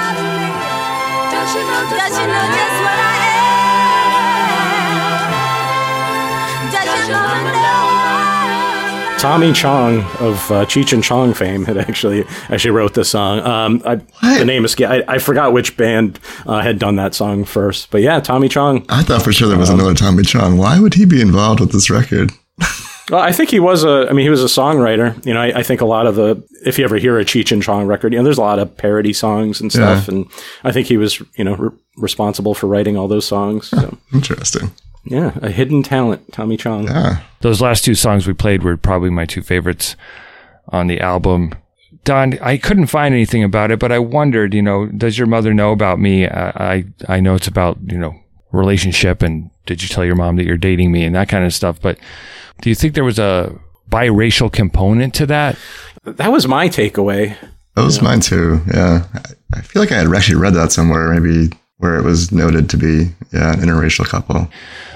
Tommy 9.21 9.53
Chong 9.53 9.99
of 10.19 10.51
uh, 10.51 10.65
Cheech 10.65 10.95
and 10.95 11.05
Chong 11.05 11.35
fame 11.35 11.67
had 11.67 11.77
actually 11.77 12.25
actually 12.49 12.71
wrote 12.71 12.95
this 12.95 13.11
song. 13.11 13.41
Um, 13.41 13.83
I, 13.85 14.39
the 14.39 14.47
name 14.47 14.65
is 14.65 14.75
I, 14.81 15.05
I 15.07 15.19
forgot 15.19 15.53
which 15.53 15.77
band 15.77 16.19
uh, 16.47 16.63
had 16.63 16.79
done 16.79 16.97
that 16.97 17.15
song 17.15 17.45
first, 17.45 17.91
but 17.91 18.01
yeah, 18.01 18.21
Tommy 18.21 18.49
Chong. 18.49 18.87
I 18.89 19.03
thought 19.03 19.21
for 19.21 19.31
sure 19.31 19.47
there 19.47 19.59
was 19.59 19.69
another 19.69 19.93
Tommy 19.93 20.23
Chong. 20.23 20.57
Why 20.57 20.81
would 20.81 20.95
he 20.95 21.05
be 21.05 21.21
involved 21.21 21.61
with 21.61 21.71
this 21.71 21.91
record? 21.91 22.33
Well, 23.11 23.21
I 23.21 23.33
think 23.33 23.51
he 23.51 23.61
was 23.61 23.83
a. 23.85 24.07
I 24.09 24.13
mean, 24.13 24.25
he 24.25 24.31
was 24.31 24.43
a 24.43 24.47
songwriter. 24.47 25.25
You 25.27 25.35
know, 25.35 25.41
I, 25.41 25.59
I 25.59 25.63
think 25.63 25.81
a 25.81 25.85
lot 25.87 26.07
of 26.07 26.15
the. 26.15 26.43
If 26.65 26.79
you 26.79 26.85
ever 26.85 26.97
hear 26.97 27.19
a 27.19 27.25
Cheech 27.25 27.51
and 27.53 27.63
Chong 27.63 27.87
record, 27.87 28.13
you 28.13 28.19
know, 28.19 28.25
there's 28.25 28.39
a 28.39 28.43
lot 28.43 28.59
of 28.59 28.77
parody 28.77 29.13
songs 29.13 29.61
and 29.61 29.73
stuff, 29.73 30.07
Yeah. 30.09 30.15
and 30.15 30.27
I 30.65 30.73
think 30.73 30.87
he 30.87 30.97
was, 30.97 31.21
you 31.37 31.45
know, 31.45 31.55
re- 31.57 31.77
responsible 31.97 32.55
for 32.55 32.67
writing 32.69 32.97
all 32.97 33.09
those 33.09 33.27
songs. 33.27 33.69
So 33.69 33.99
Interesting. 34.13 34.71
yeah, 35.05 35.33
a 35.43 35.51
hidden 35.51 35.83
talent, 35.83 36.33
Tommy 36.33 36.57
Chong. 36.57 36.85
Yeah. 36.87 37.21
Those 37.41 37.61
last 37.61 37.85
two 37.85 37.95
songs 37.95 38.27
we 38.27 38.33
played 38.35 38.63
were 38.63 38.77
probably 38.77 39.11
my 39.11 39.27
two 39.27 39.43
favorites 39.43 39.97
on 40.69 40.87
the 40.87 41.01
album. 41.01 41.53
Don, 42.05 42.39
I 42.41 42.57
couldn't 42.57 42.87
find 42.87 43.13
anything 43.15 43.43
about 43.45 43.71
it, 43.71 43.79
but 43.79 43.93
I 43.93 43.99
wondered, 43.99 44.55
you 44.55 44.63
know, 44.63 44.87
does 44.87 45.19
your 45.19 45.27
mother 45.27 45.53
know 45.53 45.73
about 45.73 45.99
me? 45.99 46.27
I, 46.27 46.49
I, 46.75 46.85
I 47.09 47.21
know 47.21 47.35
it's 47.35 47.49
about, 47.49 47.79
you 47.87 47.99
know, 47.99 48.15
relationship 48.53 49.23
and 49.23 49.51
did 49.67 49.83
you 49.83 49.89
tell 49.89 50.05
your 50.05 50.17
mom 50.17 50.37
that 50.37 50.45
you're 50.45 50.57
dating 50.57 50.91
me 50.93 51.05
and 51.05 51.15
that 51.15 51.29
kind 51.29 51.45
of 51.45 51.53
stuff. 51.55 51.81
But 51.81 51.99
do 52.61 52.69
you 52.69 52.75
think 52.75 52.95
there 52.95 53.05
was 53.05 53.19
a 53.19 53.57
biracial 53.91 54.53
component 54.53 55.15
to 55.15 55.27
that? 55.27 55.57
That 56.05 56.33
was 56.33 56.47
my 56.49 56.69
takeaway. 56.69 57.37
That 57.77 57.85
was 57.85 58.03
mine 58.03 58.21
too. 58.21 58.61
Yeah. 58.73 59.05
I- 59.15 59.21
I 59.53 59.63
feel 59.63 59.83
like 59.83 59.91
I 59.91 59.97
had 59.97 60.15
actually 60.15 60.37
read 60.41 60.55
that 60.55 60.71
somewhere, 60.71 61.13
maybe 61.13 61.51
where 61.81 61.97
it 61.97 62.05
was 62.05 62.31
noted 62.31 62.69
to 62.71 62.77
be, 62.77 63.11
yeah, 63.33 63.53
an 63.53 63.61
interracial 63.61 64.07
couple. 64.07 64.49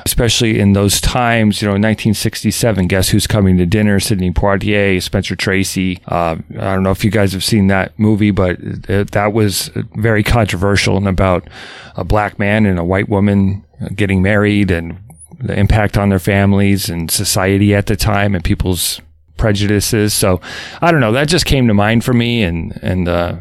especially 0.07 0.61
in 0.61 0.75
those 0.75 1.01
times, 1.01 1.63
you 1.63 1.67
know, 1.67 1.73
1967, 1.73 2.87
Guess 2.89 3.09
Who's 3.09 3.27
Coming 3.27 3.57
to 3.57 3.65
Dinner, 3.65 3.99
Sidney 3.99 4.31
Poitier, 4.31 5.03
Spencer 5.03 5.35
Tracy. 5.35 5.99
Uh, 6.07 6.37
I 6.59 6.75
don't 6.75 6.83
know 6.83 6.91
if 6.91 7.05
you 7.05 7.11
guys 7.11 7.33
have 7.33 7.43
seen 7.43 7.69
that 7.69 7.99
movie, 7.99 8.31
but 8.31 8.59
it, 8.61 9.13
that 9.13 9.33
was 9.33 9.71
very 9.97 10.23
controversial 10.23 10.99
and 10.99 11.09
about 11.09 11.49
a 11.97 12.05
black 12.05 12.39
man 12.39 12.67
and 12.67 12.79
a 12.79 12.85
white 12.85 13.09
woman 13.09 13.65
getting 13.95 14.21
married 14.21 14.71
and 14.71 14.99
the 15.41 15.59
impact 15.59 15.97
on 15.97 16.11
their 16.11 16.19
families 16.19 16.91
and 16.91 17.11
society 17.11 17.75
at 17.75 17.87
the 17.87 17.97
time 17.97 18.35
and 18.35 18.45
people's 18.45 19.01
prejudices. 19.39 20.13
So 20.13 20.41
I 20.83 20.91
don't 20.93 21.01
know. 21.01 21.13
That 21.13 21.29
just 21.29 21.47
came 21.47 21.67
to 21.69 21.75
mind 21.75 22.05
for 22.05 22.13
me, 22.13 22.43
and 22.43 22.79
and 22.83 23.09
uh, 23.09 23.37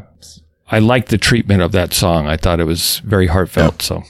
I 0.71 0.79
liked 0.79 1.09
the 1.09 1.17
treatment 1.17 1.61
of 1.61 1.71
that 1.73 1.93
song. 1.93 2.27
I 2.27 2.37
thought 2.37 2.59
it 2.59 2.65
was 2.65 2.99
very 2.99 3.27
heartfelt. 3.27 3.81
So 3.81 4.03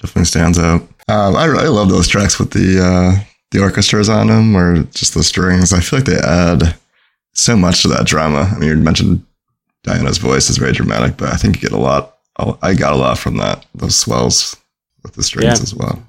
Definitely 0.00 0.26
stands 0.26 0.58
out. 0.58 0.82
Um, 1.08 1.34
I 1.36 1.46
really 1.46 1.68
love 1.68 1.88
those 1.88 2.06
tracks 2.06 2.38
with 2.38 2.50
the 2.52 2.80
uh, 2.80 3.24
the 3.50 3.60
orchestras 3.62 4.08
on 4.08 4.26
them, 4.28 4.54
or 4.56 4.82
just 4.84 5.14
the 5.14 5.24
strings. 5.24 5.72
I 5.72 5.80
feel 5.80 5.98
like 6.00 6.06
they 6.06 6.18
add 6.18 6.76
so 7.32 7.56
much 7.56 7.82
to 7.82 7.88
that 7.88 8.06
drama. 8.06 8.50
I 8.54 8.58
mean, 8.58 8.68
you 8.68 8.76
mentioned 8.76 9.24
Diana's 9.84 10.18
voice 10.18 10.50
is 10.50 10.58
very 10.58 10.72
dramatic, 10.72 11.16
but 11.16 11.30
I 11.32 11.36
think 11.36 11.56
you 11.56 11.62
get 11.62 11.72
a 11.76 11.80
lot. 11.80 12.16
I 12.62 12.74
got 12.74 12.92
a 12.92 12.96
lot 12.96 13.18
from 13.18 13.38
that. 13.38 13.64
Those 13.74 13.96
swells 13.96 14.56
with 15.02 15.14
the 15.14 15.22
strings 15.24 15.44
Yeah. 15.58 15.62
as 15.62 15.74
well. 15.74 16.00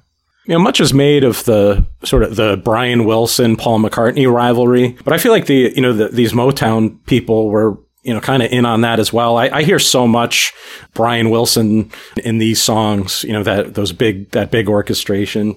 You 0.46 0.54
know, 0.54 0.60
much 0.60 0.80
is 0.80 0.92
made 0.94 1.24
of 1.24 1.44
the 1.44 1.84
sort 2.04 2.22
of 2.22 2.36
the 2.36 2.60
Brian 2.62 3.04
Wilson 3.04 3.56
Paul 3.56 3.80
McCartney 3.80 4.30
rivalry, 4.32 4.96
but 5.04 5.12
I 5.12 5.18
feel 5.18 5.32
like 5.32 5.46
the 5.46 5.72
you 5.74 5.82
know 5.82 5.92
the, 5.92 6.08
these 6.08 6.32
Motown 6.32 6.98
people 7.06 7.48
were 7.50 7.76
you 8.02 8.14
know 8.14 8.20
kind 8.20 8.42
of 8.42 8.50
in 8.50 8.66
on 8.66 8.80
that 8.82 8.98
as 8.98 9.12
well. 9.12 9.36
I, 9.36 9.48
I 9.48 9.62
hear 9.62 9.78
so 9.78 10.06
much 10.06 10.52
Brian 10.94 11.30
Wilson 11.30 11.90
in 12.24 12.38
these 12.38 12.60
songs. 12.62 13.24
You 13.24 13.32
know 13.32 13.42
that 13.42 13.74
those 13.74 13.92
big 13.92 14.30
that 14.30 14.50
big 14.50 14.68
orchestration. 14.68 15.56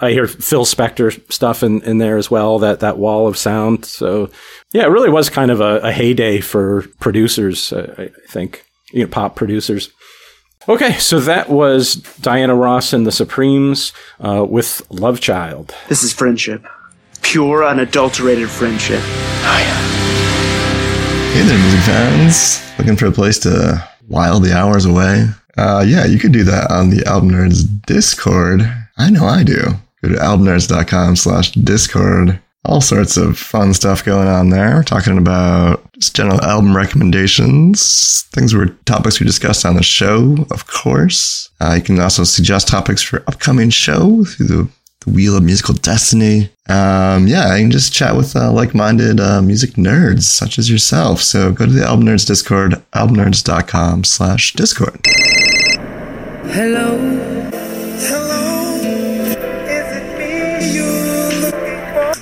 I 0.00 0.10
hear 0.10 0.26
Phil 0.26 0.66
Spector 0.66 1.32
stuff 1.32 1.62
in, 1.62 1.80
in 1.82 1.98
there 1.98 2.18
as 2.18 2.30
well. 2.30 2.58
That 2.58 2.80
that 2.80 2.98
wall 2.98 3.26
of 3.26 3.36
sound. 3.36 3.84
So 3.84 4.30
yeah, 4.72 4.84
it 4.84 4.90
really 4.90 5.10
was 5.10 5.30
kind 5.30 5.50
of 5.50 5.60
a, 5.60 5.78
a 5.78 5.92
heyday 5.92 6.40
for 6.40 6.82
producers. 7.00 7.72
Uh, 7.72 7.94
I 7.98 8.02
I 8.04 8.28
think 8.28 8.64
you 8.92 9.04
know 9.04 9.10
pop 9.10 9.36
producers. 9.36 9.90
Okay, 10.68 10.94
so 10.98 11.20
that 11.20 11.48
was 11.48 11.94
Diana 12.20 12.54
Ross 12.54 12.92
and 12.92 13.06
the 13.06 13.12
Supremes 13.12 13.92
uh, 14.18 14.44
with 14.48 14.82
Love 14.90 15.20
Child. 15.20 15.72
This 15.88 16.02
is 16.02 16.12
friendship. 16.12 16.66
Pure, 17.22 17.64
unadulterated 17.64 18.50
friendship. 18.50 19.00
Hey 21.36 21.42
there, 21.42 21.58
music 21.58 21.80
fans! 21.80 22.78
Looking 22.78 22.96
for 22.96 23.04
a 23.04 23.12
place 23.12 23.38
to 23.40 23.86
while 24.08 24.40
the 24.40 24.56
hours 24.56 24.86
away? 24.86 25.26
Uh, 25.58 25.84
yeah, 25.86 26.06
you 26.06 26.18
could 26.18 26.32
do 26.32 26.44
that 26.44 26.70
on 26.70 26.88
the 26.88 27.04
Album 27.04 27.32
Nerds 27.32 27.62
Discord. 27.84 28.62
I 28.96 29.10
know 29.10 29.26
I 29.26 29.44
do. 29.44 29.60
Go 30.02 30.08
to 30.08 30.14
albumnerds.com 30.14 31.14
slash 31.16 31.52
Discord. 31.52 32.40
All 32.64 32.80
sorts 32.80 33.18
of 33.18 33.36
fun 33.36 33.74
stuff 33.74 34.02
going 34.02 34.28
on 34.28 34.48
there. 34.48 34.76
We're 34.76 34.82
talking 34.82 35.18
about 35.18 35.92
just 35.92 36.16
general 36.16 36.42
album 36.42 36.74
recommendations, 36.74 38.22
things 38.32 38.54
were 38.54 38.68
topics 38.86 39.20
we 39.20 39.26
discussed 39.26 39.66
on 39.66 39.76
the 39.76 39.82
show, 39.82 40.46
of 40.50 40.66
course. 40.66 41.50
Uh, 41.60 41.74
you 41.74 41.82
can 41.82 42.00
also 42.00 42.24
suggest 42.24 42.66
topics 42.66 43.02
for 43.02 43.22
upcoming 43.26 43.68
show 43.68 44.24
through 44.24 44.46
the 44.46 44.68
the 45.06 45.12
Wheel 45.12 45.36
of 45.36 45.42
Musical 45.44 45.74
Destiny. 45.74 46.50
Um, 46.68 47.26
yeah, 47.28 47.54
you 47.56 47.62
can 47.64 47.70
just 47.70 47.92
chat 47.92 48.16
with 48.16 48.34
uh, 48.36 48.52
like-minded 48.52 49.20
uh, 49.20 49.40
music 49.42 49.70
nerds 49.72 50.22
such 50.22 50.58
as 50.58 50.68
yourself. 50.70 51.22
So 51.22 51.52
go 51.52 51.66
to 51.66 51.72
the 51.72 51.84
Album 51.84 52.06
Nerds 52.06 52.26
Discord, 52.26 52.72
albumnerds.com 52.92 54.04
slash 54.04 54.52
Discord. 54.54 54.98
Hello. 56.48 56.98
Hello. 57.98 58.74
Is 59.68 59.96
it 59.96 60.18
me 60.18 60.74
you're 60.74 61.40
looking 61.40 61.80
for? 61.94 62.12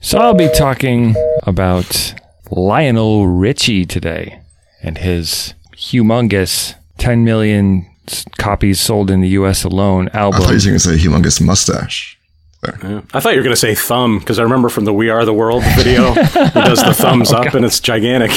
So 0.00 0.18
I'll 0.18 0.34
be 0.34 0.48
talking 0.56 1.14
about 1.44 2.14
Lionel 2.50 3.26
Richie 3.28 3.84
today 3.86 4.40
and 4.82 4.98
his 4.98 5.54
humongous 5.76 6.74
10 6.98 7.24
million 7.24 7.86
s- 7.86 7.99
copies 8.38 8.80
sold 8.80 9.10
in 9.10 9.20
the 9.20 9.28
US 9.30 9.64
alone 9.64 10.08
I 10.12 10.18
album. 10.18 10.40
thought 10.42 10.50
you 10.50 10.56
were 10.56 10.64
going 10.64 10.74
to 10.74 10.78
say 10.80 10.96
humongous 10.96 11.40
mustache. 11.40 12.16
There. 12.62 13.02
I 13.14 13.20
thought 13.20 13.30
you 13.32 13.38
were 13.38 13.42
going 13.44 13.54
to 13.54 13.60
say 13.60 13.74
thumb 13.74 14.18
because 14.18 14.38
I 14.38 14.42
remember 14.42 14.68
from 14.68 14.84
the 14.84 14.92
We 14.92 15.08
Are 15.08 15.24
the 15.24 15.32
World 15.32 15.62
video, 15.76 16.12
he 16.12 16.60
does 16.60 16.82
the 16.84 16.92
thumbs 16.94 17.32
up 17.32 17.54
and 17.54 17.64
it's 17.64 17.80
gigantic. 17.80 18.32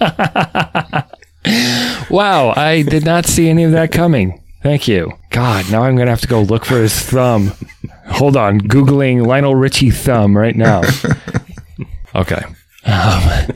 wow, 2.10 2.52
I 2.56 2.82
did 2.82 3.04
not 3.04 3.26
see 3.26 3.48
any 3.48 3.62
of 3.62 3.70
that 3.72 3.92
coming. 3.92 4.42
Thank 4.62 4.88
you. 4.88 5.12
God, 5.30 5.70
now 5.70 5.84
I'm 5.84 5.94
going 5.94 6.06
to 6.06 6.10
have 6.12 6.20
to 6.22 6.26
go 6.26 6.42
look 6.42 6.64
for 6.64 6.80
his 6.82 6.98
thumb. 7.00 7.52
Hold 8.08 8.36
on, 8.36 8.60
Googling 8.60 9.24
Lionel 9.24 9.54
Richie 9.54 9.90
thumb 9.90 10.36
right 10.36 10.56
now. 10.56 10.82
Okay. 12.14 12.42
Um, 12.84 13.48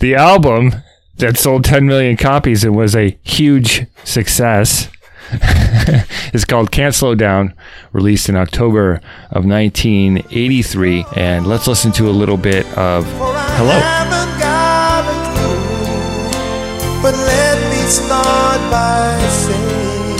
the 0.00 0.16
album 0.16 0.72
that 1.20 1.36
sold 1.36 1.64
10 1.64 1.86
million 1.86 2.16
copies 2.16 2.64
and 2.64 2.74
was 2.74 2.96
a 2.96 3.18
huge 3.22 3.86
success 4.04 4.88
is 6.32 6.44
called 6.44 6.70
Can't 6.72 6.94
Slow 6.94 7.14
Down, 7.14 7.54
released 7.92 8.28
in 8.28 8.36
October 8.36 9.00
of 9.30 9.44
1983. 9.44 11.04
And 11.16 11.46
let's 11.46 11.66
listen 11.66 11.92
to 11.92 12.08
a 12.08 12.10
little 12.10 12.36
bit 12.36 12.66
of 12.76 13.04
Hello. 13.06 13.78
haven't 13.78 14.40
got 14.40 15.04
a 15.04 15.12
clue, 15.36 17.02
but 17.02 17.14
let 17.14 17.70
me 17.70 17.76
start 17.86 18.60
by 18.70 19.18
saying 19.28 20.18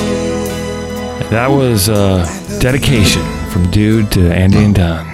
That 1.30 1.48
was 1.48 1.88
a 1.88 2.26
dedication 2.60 3.24
from 3.50 3.70
Dude 3.70 4.12
to 4.12 4.32
Andy 4.32 4.64
and 4.64 4.74
Don. 4.74 5.06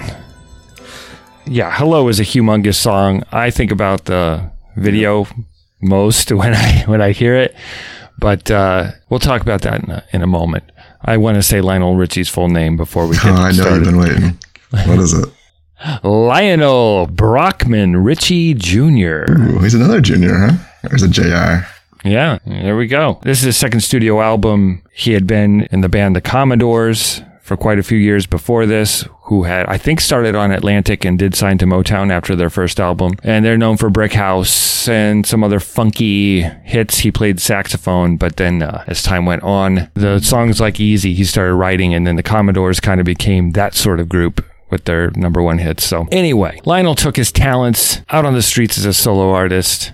Yeah, 1.45 1.71
Hello 1.73 2.07
is 2.09 2.19
a 2.19 2.23
humongous 2.23 2.75
song. 2.75 3.23
I 3.31 3.49
think 3.51 3.71
about 3.71 4.05
the 4.05 4.51
video 4.75 5.25
most 5.81 6.31
when 6.31 6.53
I 6.53 6.83
when 6.85 7.01
I 7.01 7.11
hear 7.11 7.35
it, 7.35 7.55
but 8.19 8.49
uh, 8.51 8.91
we'll 9.09 9.19
talk 9.19 9.41
about 9.41 9.61
that 9.61 9.83
in 9.83 9.89
a, 9.91 10.03
in 10.13 10.21
a 10.21 10.27
moment. 10.27 10.63
I 11.01 11.17
want 11.17 11.35
to 11.35 11.43
say 11.43 11.61
Lionel 11.61 11.95
Richie's 11.95 12.29
full 12.29 12.47
name 12.49 12.75
before 12.77 13.07
we 13.07 13.15
get 13.17 13.25
Oh, 13.27 13.33
I 13.33 13.47
know 13.47 13.51
started. 13.53 13.75
you've 13.75 13.85
been 13.85 13.97
waiting. 13.97 14.37
What 14.71 14.99
is 14.99 15.13
it? 15.13 15.29
Lionel 16.03 17.07
Brockman 17.07 17.97
Richie 18.03 18.53
Jr. 18.55 19.25
Ooh, 19.29 19.59
he's 19.59 19.73
another 19.75 20.01
junior, 20.01 20.33
huh? 20.35 20.57
There's 20.83 21.03
a 21.03 21.07
JR? 21.07 21.65
Yeah, 22.07 22.39
there 22.45 22.75
we 22.77 22.87
go. 22.87 23.19
This 23.23 23.39
is 23.39 23.45
his 23.45 23.57
second 23.57 23.81
studio 23.81 24.21
album. 24.21 24.81
He 24.93 25.11
had 25.13 25.27
been 25.27 25.61
in 25.71 25.81
the 25.81 25.89
band 25.89 26.15
The 26.15 26.21
Commodores 26.21 27.21
for 27.47 27.55
quite 27.55 27.79
a 27.79 27.83
few 27.83 27.97
years 27.97 28.25
before 28.25 28.65
this, 28.65 29.07
who 29.23 29.43
had, 29.43 29.65
I 29.67 29.77
think, 29.77 30.01
started 30.01 30.35
on 30.35 30.51
Atlantic 30.51 31.05
and 31.05 31.17
did 31.17 31.33
sign 31.33 31.57
to 31.59 31.65
Motown 31.65 32.11
after 32.11 32.35
their 32.35 32.49
first 32.49 32.77
album. 32.77 33.13
And 33.23 33.45
they're 33.45 33.57
known 33.57 33.77
for 33.77 33.89
Brick 33.89 34.11
House 34.11 34.89
and 34.89 35.25
some 35.25 35.45
other 35.45 35.61
funky 35.61 36.41
hits. 36.41 36.99
He 36.99 37.09
played 37.09 37.39
saxophone, 37.39 38.17
but 38.17 38.35
then 38.35 38.61
uh, 38.61 38.83
as 38.87 39.01
time 39.01 39.25
went 39.25 39.43
on, 39.43 39.89
the 39.93 40.19
songs 40.19 40.59
like 40.59 40.81
Easy, 40.81 41.13
he 41.13 41.23
started 41.23 41.53
writing, 41.53 41.93
and 41.93 42.05
then 42.05 42.17
the 42.17 42.23
Commodores 42.23 42.81
kind 42.81 42.99
of 42.99 43.05
became 43.05 43.51
that 43.51 43.73
sort 43.73 44.01
of 44.01 44.09
group 44.09 44.45
with 44.69 44.83
their 44.83 45.11
number 45.11 45.41
one 45.41 45.59
hits. 45.59 45.85
So 45.85 46.05
anyway, 46.11 46.59
Lionel 46.65 46.95
took 46.95 47.15
his 47.15 47.31
talents 47.31 48.01
out 48.09 48.25
on 48.25 48.33
the 48.33 48.41
streets 48.41 48.77
as 48.77 48.83
a 48.83 48.93
solo 48.93 49.31
artist 49.31 49.93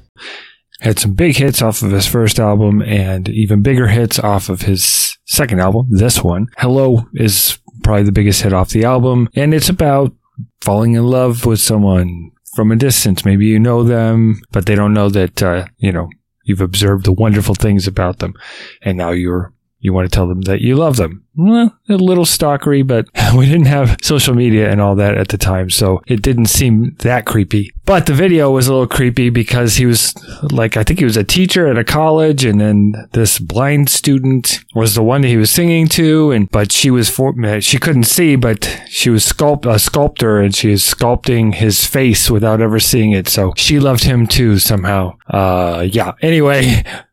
had 0.83 0.99
some 0.99 1.13
big 1.13 1.37
hits 1.37 1.61
off 1.61 1.81
of 1.81 1.91
his 1.91 2.05
first 2.05 2.39
album 2.39 2.81
and 2.81 3.29
even 3.29 3.61
bigger 3.61 3.87
hits 3.87 4.19
off 4.19 4.49
of 4.49 4.63
his 4.63 4.83
second 5.25 5.59
album, 5.59 5.87
this 5.89 6.23
one. 6.23 6.47
Hello 6.57 7.05
is 7.13 7.59
probably 7.83 8.03
the 8.03 8.11
biggest 8.11 8.41
hit 8.41 8.53
off 8.53 8.69
the 8.69 8.85
album, 8.85 9.29
and 9.35 9.53
it's 9.53 9.69
about 9.69 10.13
falling 10.61 10.93
in 10.93 11.05
love 11.05 11.45
with 11.45 11.59
someone 11.59 12.31
from 12.55 12.71
a 12.71 12.75
distance. 12.75 13.25
Maybe 13.25 13.45
you 13.45 13.59
know 13.59 13.83
them, 13.83 14.41
but 14.51 14.65
they 14.65 14.75
don't 14.75 14.93
know 14.93 15.09
that, 15.09 15.41
uh, 15.41 15.65
you 15.77 15.91
know, 15.91 16.09
you've 16.45 16.61
observed 16.61 17.05
the 17.05 17.11
wonderful 17.11 17.55
things 17.55 17.87
about 17.87 18.19
them, 18.19 18.33
and 18.81 18.97
now 18.97 19.11
you're 19.11 19.53
you 19.83 19.91
want 19.91 20.09
to 20.09 20.15
tell 20.15 20.27
them 20.27 20.41
that 20.41 20.61
you 20.61 20.77
love 20.77 20.95
them. 20.95 21.25
Well, 21.35 21.77
a 21.89 21.93
little 21.93 22.23
stalkery, 22.23 22.87
but 22.87 23.07
we 23.37 23.45
didn't 23.45 23.65
have 23.65 23.97
social 24.01 24.33
media 24.33 24.71
and 24.71 24.79
all 24.79 24.95
that 24.95 25.17
at 25.17 25.27
the 25.27 25.37
time, 25.37 25.69
so 25.69 26.01
it 26.07 26.21
didn't 26.21 26.45
seem 26.45 26.95
that 26.99 27.25
creepy. 27.25 27.73
But 27.85 28.05
the 28.05 28.13
video 28.13 28.49
was 28.49 28.67
a 28.67 28.71
little 28.71 28.87
creepy 28.87 29.29
because 29.29 29.75
he 29.75 29.85
was 29.85 30.15
like, 30.41 30.77
I 30.77 30.83
think 30.83 30.99
he 30.99 31.05
was 31.05 31.17
a 31.17 31.23
teacher 31.23 31.67
at 31.67 31.77
a 31.77 31.83
college, 31.83 32.45
and 32.45 32.61
then 32.61 32.93
this 33.11 33.39
blind 33.39 33.89
student 33.89 34.63
was 34.73 34.95
the 34.95 35.03
one 35.03 35.21
that 35.21 35.27
he 35.27 35.37
was 35.37 35.51
singing 35.51 35.87
to, 35.89 36.31
and 36.31 36.49
but 36.49 36.71
she 36.71 36.89
was 36.89 37.09
for, 37.09 37.33
she 37.59 37.77
couldn't 37.77 38.05
see, 38.05 38.37
but 38.37 38.81
she 38.87 39.09
was 39.09 39.25
sculpt 39.25 39.69
a 39.69 39.79
sculptor, 39.79 40.39
and 40.39 40.55
she 40.55 40.71
is 40.71 40.81
sculpting 40.81 41.55
his 41.55 41.85
face 41.85 42.31
without 42.31 42.61
ever 42.61 42.79
seeing 42.79 43.11
it. 43.11 43.27
So 43.27 43.53
she 43.57 43.81
loved 43.81 44.05
him 44.05 44.27
too 44.27 44.59
somehow. 44.59 45.17
Uh, 45.27 45.85
yeah. 45.91 46.13
Anyway. 46.21 46.85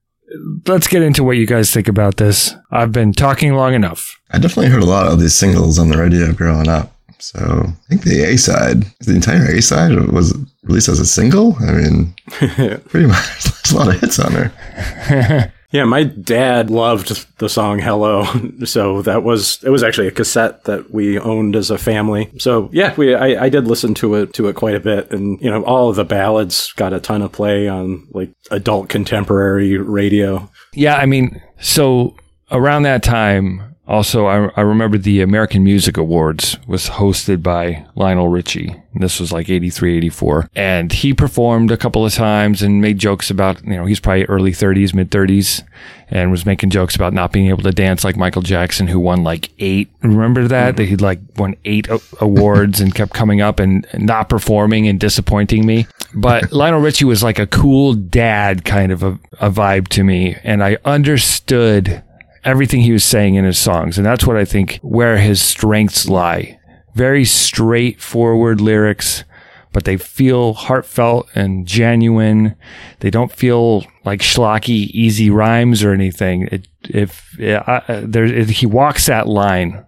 Let's 0.67 0.87
get 0.87 1.03
into 1.03 1.25
what 1.25 1.37
you 1.37 1.47
guys 1.47 1.73
think 1.73 1.89
about 1.89 2.17
this. 2.17 2.55
I've 2.71 2.93
been 2.93 3.13
talking 3.13 3.55
long 3.55 3.75
enough. 3.75 4.21
I 4.31 4.39
definitely 4.39 4.71
heard 4.71 4.83
a 4.83 4.87
lot 4.87 5.07
of 5.07 5.19
these 5.21 5.35
singles 5.35 5.79
on 5.79 5.89
the 5.89 5.99
radio 5.99 6.33
growing 6.33 6.69
up. 6.69 6.95
So 7.19 7.39
I 7.39 7.89
think 7.89 8.03
the 8.03 8.23
A 8.23 8.39
side, 8.39 8.85
the 9.01 9.15
entire 9.15 9.45
A 9.45 9.61
side 9.61 9.95
was 10.11 10.37
released 10.63 10.89
as 10.89 11.01
a 11.01 11.07
single. 11.07 11.57
I 11.61 11.73
mean, 11.73 12.15
pretty 12.29 13.07
much 13.07 13.45
there's 13.45 13.73
a 13.73 13.77
lot 13.77 13.95
of 13.95 14.01
hits 14.01 14.19
on 14.19 14.33
there. 14.33 15.53
yeah, 15.73 15.85
my 15.85 16.05
dad 16.05 16.71
loved 16.71 17.27
the 17.39 17.49
song 17.49 17.79
Hello. 17.79 18.27
So 18.67 19.03
that 19.03 19.23
was, 19.23 19.63
it 19.65 19.71
was 19.71 19.83
actually 19.83 20.09
a 20.09 20.13
cassette 20.13 20.65
that 20.65 20.91
we 20.91 21.19
owned 21.19 21.57
as 21.57 21.71
a 21.71 21.79
family. 21.79 22.31
So 22.39 22.69
yeah, 22.73 22.95
we, 22.97 23.15
I, 23.15 23.45
I 23.45 23.49
did 23.49 23.67
listen 23.67 23.95
to 23.95 24.15
it, 24.17 24.35
to 24.35 24.49
it 24.49 24.57
quite 24.57 24.75
a 24.75 24.81
bit. 24.81 25.11
And, 25.13 25.41
you 25.41 25.51
know, 25.51 25.65
all 25.65 25.89
of 25.89 25.97
the 25.97 26.05
ballads 26.05 26.73
got 26.73 26.93
a 26.93 27.01
ton 27.01 27.23
of 27.23 27.33
play 27.33 27.69
on 27.69 28.07
like 28.11 28.31
adult 28.51 28.89
contemporary 28.89 29.79
radio. 29.79 30.51
Yeah, 30.75 30.97
I 30.97 31.07
mean, 31.07 31.41
so 31.61 32.17
around 32.51 32.83
that 32.83 33.03
time, 33.03 33.70
Also, 33.91 34.27
I, 34.27 34.53
I 34.57 34.61
remember 34.61 34.99
the 34.99 35.21
American 35.21 35.65
Music 35.65 35.97
Awards 35.97 36.57
was 36.69 36.89
hosted 36.89 37.43
by 37.43 37.85
Lionel 37.97 38.29
Richie. 38.29 38.81
This 38.95 39.19
was 39.19 39.33
like 39.33 39.51
83, 39.51 39.97
84. 39.97 40.49
And 40.55 40.93
he 40.93 41.13
performed 41.13 41.73
a 41.73 41.77
couple 41.77 42.07
of 42.07 42.15
times 42.15 42.63
and 42.63 42.81
made 42.81 42.99
jokes 42.99 43.31
about, 43.31 43.65
you 43.65 43.77
know, 43.77 43.87
he's 43.87 43.99
probably 43.99 44.27
early 44.27 44.53
30s, 44.53 44.95
mid 44.95 45.11
30s, 45.11 45.65
and 46.09 46.31
was 46.31 46.47
making 46.47 46.71
jokes 46.71 46.95
about 46.95 47.13
not 47.13 47.33
being 47.33 47.49
able 47.49 47.65
to 47.65 47.73
dance 47.73 48.05
like 48.05 48.17
Michael 48.17 48.43
Jackson, 48.43 48.87
who 48.87 49.01
won 49.01 49.25
like 49.25 49.51
eight. 49.59 49.91
Remember 50.03 50.47
that? 50.47 50.77
That 50.77 50.85
he'd 50.85 51.01
like 51.01 51.19
won 51.37 51.57
eight 51.65 51.89
awards 52.21 52.81
and 52.81 52.95
kept 52.95 53.13
coming 53.13 53.41
up 53.41 53.59
and 53.59 53.85
not 53.95 54.29
performing 54.29 54.87
and 54.87 55.01
disappointing 55.01 55.67
me. 55.67 55.89
But 56.15 56.53
Lionel 56.53 56.81
Richie 56.81 57.07
was 57.07 57.25
like 57.25 57.41
a 57.41 57.47
cool 57.49 57.95
dad 57.95 58.65
kind 58.65 58.93
of 58.93 59.03
a, 59.03 59.19
a 59.41 59.51
vibe 59.51 59.89
to 59.89 60.05
me. 60.05 60.37
And 60.45 60.63
I 60.63 60.79
understood 60.85 62.05
everything 62.45 62.81
he 62.81 62.93
was 62.93 63.05
saying 63.05 63.35
in 63.35 63.45
his 63.45 63.59
songs. 63.59 63.99
And 63.99 64.07
that's 64.07 64.27
what 64.27 64.37
I 64.37 64.45
think 64.45 64.79
where 64.83 65.19
his 65.19 65.41
strengths 65.41 66.09
lie. 66.09 66.59
Very 66.95 67.25
straightforward 67.25 68.61
lyrics, 68.61 69.25
but 69.73 69.85
they 69.85 69.97
feel 69.97 70.55
heartfelt 70.55 71.29
and 71.35 71.67
genuine. 71.67 72.57
They 73.01 73.11
don't 73.11 73.33
feel 73.33 73.85
like 74.05 74.21
schlocky, 74.21 74.89
easy 74.91 75.31
rhymes 75.31 75.85
or 75.85 75.93
anything. 75.93 76.49
It, 76.51 76.69
if 76.89 77.39
uh, 77.41 77.81
there, 78.03 78.25
it, 78.25 78.51
he 78.51 78.67
walks 78.67 79.07
that 79.07 79.29
line 79.29 79.85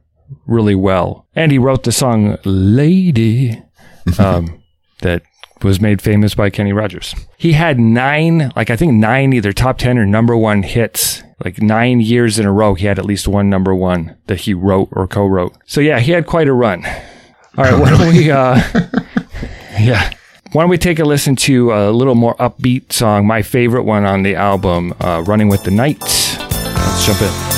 really 0.46 0.74
well, 0.74 1.26
and 1.34 1.50
he 1.50 1.58
wrote 1.58 1.82
the 1.82 1.92
song 1.92 2.38
"Lady," 2.44 3.60
um, 4.18 4.62
that 5.00 5.22
was 5.64 5.81
made 5.81 6.03
famous 6.03 6.35
by 6.35 6.51
Kenny 6.51 6.72
Rogers. 6.72 7.14
He 7.37 7.53
had 7.53 7.79
nine, 7.79 8.53
like 8.57 8.70
I 8.70 8.77
think 8.77 8.94
nine 8.94 9.33
either 9.33 9.53
top 9.53 9.79
10 9.79 9.98
or 9.98 10.07
number 10.07 10.37
one 10.37 10.62
hits. 10.62 11.22
Like 11.44 11.61
nine 11.61 12.01
years 12.01 12.38
in 12.38 12.46
a 12.46 12.53
row, 12.53 12.75
he 12.75 12.87
had 12.87 12.98
at 12.98 13.05
least 13.05 13.27
one 13.27 13.51
number 13.51 13.75
one 13.75 14.16
that 14.27 14.40
he 14.40 14.55
wrote 14.55 14.88
or 14.92 15.09
co-wrote. 15.09 15.57
So 15.66 15.81
yeah, 15.81 15.98
he 15.98 16.12
had 16.12 16.27
quite 16.27 16.46
a 16.46 16.53
run. 16.53 16.85
All 17.59 17.64
right, 17.64 17.79
why 17.79 17.90
don't 17.90 18.09
we, 18.14 18.31
uh, 18.31 18.61
yeah. 19.81 20.12
Why 20.53 20.62
don't 20.62 20.70
we 20.70 20.79
take 20.79 20.98
a 20.98 21.05
listen 21.05 21.35
to 21.37 21.72
a 21.72 21.90
little 21.90 22.14
more 22.14 22.37
upbeat 22.37 22.92
song, 22.92 23.27
my 23.27 23.42
favorite 23.42 23.85
one 23.85 24.05
on 24.05 24.22
the 24.22 24.37
album, 24.37 24.94
uh, 25.01 25.22
Running 25.27 25.48
with 25.48 25.64
the 25.64 25.70
Night. 25.70 26.01
Let's 26.01 27.07
jump 27.07 27.22
in. 27.22 27.51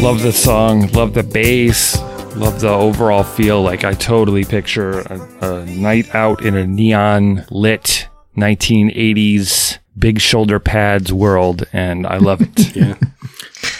Love 0.00 0.22
the 0.22 0.32
song, 0.32 0.86
love 0.92 1.14
the 1.14 1.22
bass, 1.22 1.98
love 2.36 2.60
the 2.60 2.68
overall 2.68 3.24
feel. 3.24 3.62
Like 3.62 3.82
I 3.82 3.94
totally 3.94 4.44
picture 4.44 5.00
a, 5.00 5.20
a 5.40 5.64
night 5.66 6.14
out 6.14 6.44
in 6.44 6.54
a 6.54 6.66
neon 6.66 7.44
lit 7.50 8.08
1980s 8.36 9.78
big 9.98 10.20
shoulder 10.20 10.60
pads 10.60 11.12
world, 11.12 11.66
and 11.72 12.06
I 12.06 12.18
love 12.18 12.40
it. 12.42 12.76
Yeah. 12.76 12.96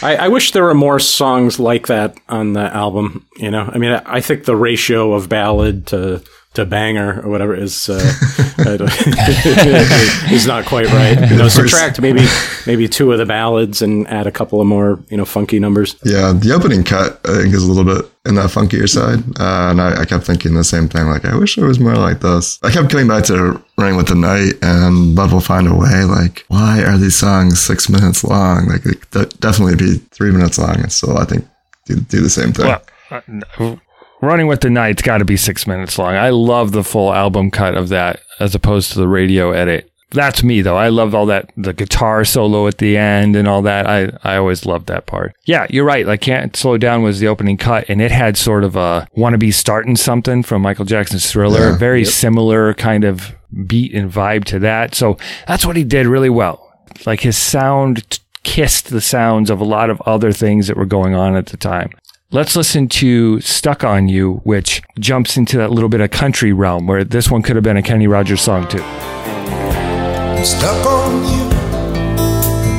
I, 0.01 0.15
I 0.15 0.27
wish 0.27 0.51
there 0.51 0.63
were 0.63 0.73
more 0.73 0.99
songs 0.99 1.59
like 1.59 1.87
that 1.87 2.17
on 2.27 2.53
the 2.53 2.61
album. 2.75 3.25
You 3.37 3.51
know, 3.51 3.69
I 3.71 3.77
mean, 3.77 3.91
I, 3.91 4.01
I 4.05 4.21
think 4.21 4.45
the 4.45 4.55
ratio 4.55 5.13
of 5.13 5.29
ballad 5.29 5.87
to 5.87 6.23
to 6.57 6.65
banger 6.65 7.21
or 7.23 7.29
whatever 7.29 7.55
is 7.55 7.87
uh, 7.89 7.97
don't- 8.77 8.81
is 10.31 10.45
not 10.45 10.65
quite 10.65 10.85
right. 10.91 11.17
You 11.31 11.37
know, 11.37 11.47
subtract 11.47 12.01
maybe 12.01 12.25
maybe 12.65 12.87
two 12.87 13.11
of 13.11 13.17
the 13.17 13.25
ballads 13.25 13.81
and 13.81 14.07
add 14.07 14.27
a 14.27 14.31
couple 14.31 14.59
of 14.61 14.67
more 14.67 14.99
you 15.09 15.17
know 15.17 15.25
funky 15.25 15.59
numbers. 15.59 15.95
Yeah, 16.03 16.33
the 16.33 16.51
opening 16.53 16.83
cut 16.83 17.19
I 17.25 17.41
think 17.41 17.53
is 17.53 17.63
a 17.63 17.71
little 17.71 17.85
bit 17.85 18.05
in 18.25 18.35
that 18.35 18.49
funkier 18.49 18.89
side, 18.89 19.19
uh, 19.39 19.71
and 19.71 19.79
I, 19.81 20.01
I 20.01 20.05
kept 20.05 20.25
thinking 20.25 20.53
the 20.53 20.63
same 20.63 20.89
thing. 20.89 21.07
Like, 21.07 21.23
I 21.23 21.37
wish 21.37 21.57
it 21.57 21.63
was 21.63 21.79
more 21.79 21.95
like 21.95 22.19
this. 22.19 22.59
I 22.61 22.69
kept 22.71 22.89
coming 22.89 23.07
back 23.07 23.23
to 23.25 23.61
"Running 23.77 23.95
with 23.95 24.07
the 24.09 24.15
Night" 24.15 24.53
and 24.61 25.15
"Love 25.15 25.31
Will 25.31 25.39
Find 25.39 25.67
a 25.67 25.73
Way." 25.73 26.03
Like, 26.03 26.43
why 26.49 26.83
are 26.83 26.97
these 26.97 27.15
songs 27.15 27.59
six 27.61 27.87
minutes 27.89 28.23
long? 28.25 28.67
Like, 28.67 28.83
they 28.83 28.95
could 28.95 29.39
definitely 29.39 29.75
be 29.75 29.97
three 30.11 30.31
minutes 30.31 30.57
long, 30.59 30.75
and 30.81 30.91
still 30.91 31.17
I 31.17 31.23
think 31.25 31.45
do, 31.85 31.95
do 31.95 32.19
the 32.21 32.29
same 32.29 32.51
thing. 32.51 32.67
Well, 32.67 32.81
uh, 33.11 33.21
no. 33.27 33.79
Running 34.21 34.47
with 34.47 34.61
the 34.61 34.69
Night's 34.69 35.01
got 35.01 35.19
to 35.19 35.25
be 35.25 35.37
six 35.37 35.67
minutes 35.67 35.97
long. 35.99 36.15
I 36.15 36.29
love 36.29 36.71
the 36.71 36.83
full 36.83 37.13
album 37.13 37.51
cut 37.51 37.75
of 37.75 37.89
that 37.89 38.21
as 38.39 38.55
opposed 38.55 38.91
to 38.93 38.99
the 38.99 39.07
radio 39.07 39.51
edit. 39.51 39.91
That's 40.11 40.41
me 40.41 40.61
though. 40.61 40.77
I 40.77 40.87
love 40.87 41.13
all 41.13 41.25
that 41.25 41.51
the 41.57 41.73
guitar 41.73 42.23
solo 42.23 42.65
at 42.67 42.77
the 42.77 42.95
end 42.95 43.35
and 43.35 43.45
all 43.45 43.61
that. 43.63 43.85
I 43.87 44.09
I 44.23 44.37
always 44.37 44.65
loved 44.65 44.87
that 44.87 45.05
part. 45.05 45.35
Yeah, 45.45 45.67
you're 45.69 45.83
right. 45.83 46.05
Like 46.07 46.21
Can't 46.21 46.55
Slow 46.55 46.77
Down 46.77 47.03
was 47.03 47.19
the 47.19 47.27
opening 47.27 47.57
cut 47.57 47.89
and 47.89 48.01
it 48.01 48.11
had 48.11 48.37
sort 48.37 48.63
of 48.63 48.77
a 48.77 49.05
wanna 49.15 49.37
be 49.37 49.51
starting 49.51 49.97
something 49.97 50.43
from 50.43 50.61
Michael 50.61 50.85
Jackson's 50.85 51.29
Thriller. 51.29 51.71
Yeah. 51.71 51.77
Very 51.77 52.05
similar 52.05 52.73
kind 52.73 53.03
of 53.03 53.35
beat 53.65 53.93
and 53.93 54.09
vibe 54.09 54.45
to 54.45 54.59
that. 54.59 54.95
So 54.95 55.17
that's 55.45 55.65
what 55.65 55.75
he 55.75 55.83
did 55.83 56.07
really 56.07 56.29
well. 56.29 56.63
Like 57.05 57.19
his 57.19 57.37
sound 57.37 58.09
t- 58.09 58.19
kissed 58.43 58.89
the 58.89 59.01
sounds 59.01 59.49
of 59.49 59.59
a 59.59 59.65
lot 59.65 59.89
of 59.89 59.99
other 60.05 60.31
things 60.31 60.67
that 60.67 60.77
were 60.77 60.85
going 60.85 61.15
on 61.15 61.35
at 61.35 61.47
the 61.47 61.57
time. 61.57 61.89
Let's 62.29 62.57
listen 62.57 62.89
to 62.89 63.39
Stuck 63.39 63.85
on 63.85 64.09
You, 64.09 64.41
which 64.43 64.81
jumps 64.99 65.37
into 65.37 65.57
that 65.59 65.71
little 65.71 65.87
bit 65.87 66.01
of 66.01 66.11
country 66.11 66.51
realm 66.51 66.85
where 66.85 67.05
this 67.05 67.31
one 67.31 67.41
could 67.41 67.55
have 67.55 67.63
been 67.63 67.77
a 67.77 67.81
Kenny 67.81 68.05
Rogers 68.05 68.41
song 68.41 68.67
too. 68.67 68.81
I'm 68.81 70.43
stuck 70.43 70.85
on 70.85 71.23
you. 71.23 71.47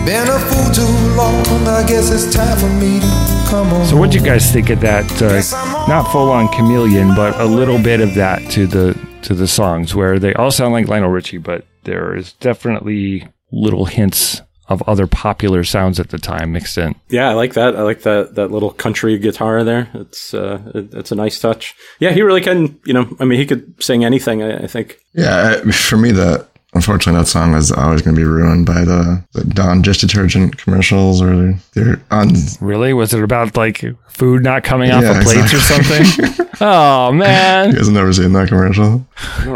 Been 0.05 0.29
a 0.29 0.39
fool 0.39 0.75
too 0.75 1.17
long. 1.17 1.67
I 1.67 1.83
guess 1.89 2.11
it's 2.11 2.31
time 2.35 2.59
for 2.59 2.69
me 2.69 3.01
to 3.01 3.47
come 3.49 3.73
on. 3.73 3.87
So, 3.87 3.97
what'd 3.97 4.15
you 4.15 4.21
guys 4.21 4.53
think 4.53 4.69
of 4.69 4.83
that? 4.83 5.11
Uh, 5.23 5.41
not 5.89 6.13
full 6.13 6.31
on 6.31 6.49
chameleon, 6.49 7.15
but 7.17 7.41
a 7.41 7.47
little 7.47 7.83
bit 7.83 8.03
of 8.03 8.15
that 8.17 8.51
to 8.51 8.67
the 8.67 8.99
to 9.23 9.33
the 9.33 9.49
songs, 9.49 9.95
where 9.95 10.19
they 10.19 10.35
all 10.35 10.51
sound 10.51 10.75
like 10.75 10.89
Lionel 10.89 11.09
Richie, 11.09 11.39
but 11.39 11.65
there 11.85 12.15
is 12.15 12.35
definitely 12.35 13.27
little 13.51 13.87
hints 13.87 14.43
of 14.69 14.83
other 14.87 15.07
popular 15.07 15.65
sounds 15.65 15.99
at 15.99 16.11
the 16.11 16.19
time 16.19 16.53
mixed 16.53 16.77
in. 16.79 16.95
Yeah, 17.09 17.31
I 17.31 17.33
like 17.35 17.55
that. 17.55 17.75
I 17.77 17.83
like 17.83 18.03
that 18.03 18.35
that 18.35 18.51
little 18.51 18.71
country 18.71 19.19
guitar 19.19 19.65
there. 19.65 19.89
It's 19.95 20.35
uh, 20.35 20.61
it, 20.75 20.93
it's 20.95 21.11
a 21.13 21.15
nice 21.15 21.41
touch. 21.41 21.75
Yeah, 22.01 22.11
he 22.11 22.23
really 22.23 22.41
can. 22.43 22.79
You 22.85 22.93
know, 22.93 23.17
I 23.21 23.25
mean, 23.25 23.39
he 23.39 23.47
could 23.47 23.83
sing 23.83 24.05
anything. 24.05 24.43
I, 24.43 24.65
I 24.65 24.67
think. 24.67 24.99
Yeah, 25.15 25.61
I- 25.65 25.71
for 25.73 25.97
me, 25.97 26.11
that 26.13 26.49
unfortunately 26.75 27.19
that 27.21 27.27
song 27.27 27.55
is 27.55 27.73
always 27.73 28.03
going 28.03 28.15
to 28.15 28.21
be 28.21 28.27
ruined 28.27 28.67
by 28.67 28.85
the, 28.85 29.25
the 29.33 29.43
Dawn 29.45 29.81
dish 29.81 29.99
detergent 30.03 30.59
commercials 30.59 31.23
or 31.23 31.55
they're 31.73 32.01
on. 32.11 32.29
Really, 32.61 32.93
was 32.93 33.15
it 33.15 33.23
about 33.23 33.57
like 33.57 33.83
food 34.09 34.43
not 34.45 34.65
coming 34.65 34.91
off 34.91 35.03
Yeah, 35.03 35.19
of 35.19 35.25
plates 35.25 35.55
or 35.55 35.61
something? 35.61 36.47
oh 36.61 37.11
man, 37.13 37.71
You 37.71 37.77
guys 37.77 37.87
have 37.87 37.95
never 37.95 38.13
seen 38.13 38.33
that 38.35 38.49
commercial? 38.49 39.07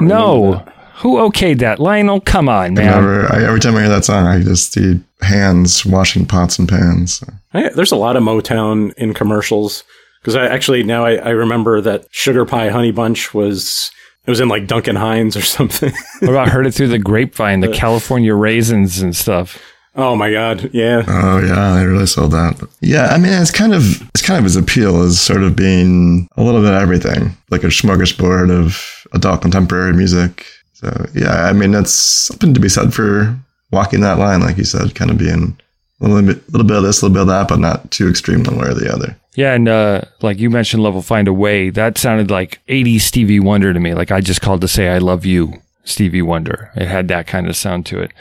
no. 0.00 0.64
Who 1.02 1.16
okayed 1.16 1.58
that? 1.58 1.80
Lionel, 1.80 2.20
come 2.20 2.48
on, 2.48 2.74
man. 2.74 2.86
Never. 2.86 3.32
I, 3.32 3.42
every 3.44 3.58
time 3.58 3.74
I 3.74 3.80
hear 3.80 3.88
that 3.88 4.04
song, 4.04 4.24
I 4.24 4.40
just 4.40 4.72
see 4.72 5.00
hands 5.20 5.84
washing 5.84 6.26
pots 6.26 6.60
and 6.60 6.68
pans. 6.68 7.14
So. 7.14 7.26
I, 7.52 7.68
there's 7.70 7.90
a 7.90 7.96
lot 7.96 8.16
of 8.16 8.22
Motown 8.22 8.94
in 8.94 9.12
commercials 9.12 9.82
because 10.20 10.36
I 10.36 10.46
actually 10.46 10.84
now 10.84 11.04
I, 11.04 11.16
I 11.16 11.30
remember 11.30 11.80
that 11.80 12.06
Sugar 12.12 12.44
Pie 12.44 12.68
Honey 12.68 12.92
Bunch 12.92 13.34
was 13.34 13.90
it 14.24 14.30
was 14.30 14.38
in 14.38 14.46
like 14.48 14.68
Duncan 14.68 14.94
Hines 14.94 15.36
or 15.36 15.42
something. 15.42 15.92
What 16.20 16.30
about 16.30 16.48
heard 16.50 16.68
it 16.68 16.72
through 16.72 16.88
the 16.88 17.00
grapevine, 17.00 17.60
the 17.60 17.70
uh, 17.70 17.74
California 17.74 18.34
raisins 18.34 19.00
and 19.00 19.14
stuff? 19.14 19.60
oh 19.94 20.16
my 20.16 20.30
god, 20.30 20.70
yeah. 20.72 21.02
Oh 21.06 21.38
yeah, 21.38 21.76
they 21.76 21.84
really 21.84 22.06
sold 22.06 22.30
that. 22.30 22.64
Yeah, 22.80 23.06
I 23.06 23.18
mean, 23.18 23.32
it's 23.32 23.50
kind 23.50 23.74
of 23.74 24.00
it's 24.10 24.22
kind 24.22 24.38
of 24.38 24.44
his 24.44 24.56
appeal 24.56 25.02
is 25.02 25.20
sort 25.20 25.42
of 25.42 25.56
being 25.56 26.28
a 26.36 26.42
little 26.42 26.62
bit 26.62 26.72
of 26.72 26.80
everything, 26.80 27.36
like 27.50 27.64
a 27.64 27.68
smorgasbord 27.68 28.50
of 28.50 29.04
adult 29.12 29.42
contemporary 29.42 29.92
music. 29.92 30.46
So 30.82 31.06
yeah, 31.14 31.44
I 31.44 31.52
mean, 31.52 31.70
that's 31.70 31.92
something 31.92 32.52
to 32.54 32.60
be 32.60 32.68
said 32.68 32.92
for 32.92 33.38
walking 33.70 34.00
that 34.00 34.18
line, 34.18 34.40
like 34.40 34.58
you 34.58 34.64
said, 34.64 34.94
kind 34.94 35.10
of 35.10 35.18
being 35.18 35.58
a 36.00 36.08
little 36.08 36.34
bit, 36.34 36.52
little 36.52 36.66
bit 36.66 36.76
of 36.76 36.82
this, 36.82 37.00
a 37.00 37.06
little 37.06 37.14
bit 37.14 37.20
of 37.22 37.26
that, 37.28 37.48
but 37.48 37.60
not 37.60 37.90
too 37.90 38.08
extreme 38.08 38.42
one 38.42 38.58
way 38.58 38.68
or 38.68 38.74
the 38.74 38.92
other. 38.92 39.16
Yeah, 39.34 39.54
and 39.54 39.68
uh, 39.68 40.02
like 40.20 40.38
you 40.38 40.50
mentioned, 40.50 40.82
Love 40.82 40.94
Will 40.94 41.02
Find 41.02 41.28
a 41.28 41.32
Way. 41.32 41.70
That 41.70 41.96
sounded 41.96 42.30
like 42.30 42.60
80s 42.68 43.00
Stevie 43.00 43.40
Wonder 43.40 43.72
to 43.72 43.80
me. 43.80 43.94
Like 43.94 44.10
I 44.10 44.20
just 44.20 44.42
called 44.42 44.60
to 44.60 44.68
say 44.68 44.88
I 44.88 44.98
love 44.98 45.24
you, 45.24 45.62
Stevie 45.84 46.22
Wonder. 46.22 46.70
It 46.76 46.88
had 46.88 47.08
that 47.08 47.26
kind 47.26 47.48
of 47.48 47.56
sound 47.56 47.86
to 47.86 48.00
it. 48.00 48.12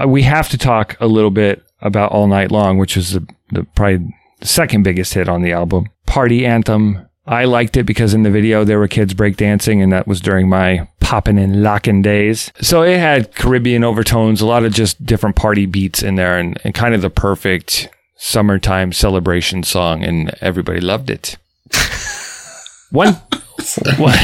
Uh, 0.00 0.06
we 0.06 0.22
have 0.22 0.48
to 0.50 0.58
talk 0.58 0.96
a 1.00 1.08
little 1.08 1.30
bit 1.30 1.64
about 1.80 2.12
All 2.12 2.28
Night 2.28 2.52
Long, 2.52 2.78
which 2.78 2.94
was 2.94 3.12
the, 3.12 3.26
the 3.50 3.64
probably 3.74 4.14
the 4.38 4.46
second 4.46 4.84
biggest 4.84 5.14
hit 5.14 5.28
on 5.28 5.42
the 5.42 5.52
album. 5.52 5.86
Party 6.06 6.46
anthem. 6.46 7.06
I 7.26 7.44
liked 7.44 7.76
it 7.76 7.84
because 7.84 8.14
in 8.14 8.22
the 8.22 8.30
video 8.30 8.64
there 8.64 8.78
were 8.78 8.88
kids 8.88 9.14
breakdancing, 9.14 9.82
and 9.82 9.92
that 9.92 10.06
was 10.06 10.20
during 10.20 10.48
my 10.48 10.88
popping 11.10 11.40
and 11.40 11.60
locking 11.64 12.02
days. 12.02 12.52
So 12.60 12.82
it 12.82 12.96
had 12.96 13.34
Caribbean 13.34 13.82
overtones, 13.82 14.40
a 14.40 14.46
lot 14.46 14.64
of 14.64 14.72
just 14.72 15.04
different 15.04 15.34
party 15.34 15.66
beats 15.66 16.04
in 16.04 16.14
there, 16.14 16.38
and, 16.38 16.56
and 16.62 16.72
kind 16.72 16.94
of 16.94 17.02
the 17.02 17.10
perfect 17.10 17.88
summertime 18.16 18.92
celebration 18.92 19.64
song, 19.64 20.04
and 20.04 20.32
everybody 20.40 20.78
loved 20.78 21.10
it. 21.10 21.36
One, 22.92 23.14
one 23.98 24.14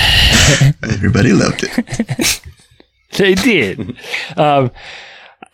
Everybody 0.84 1.32
loved 1.32 1.64
it. 1.64 2.40
they 3.16 3.34
did. 3.34 3.96
Um, 4.36 4.70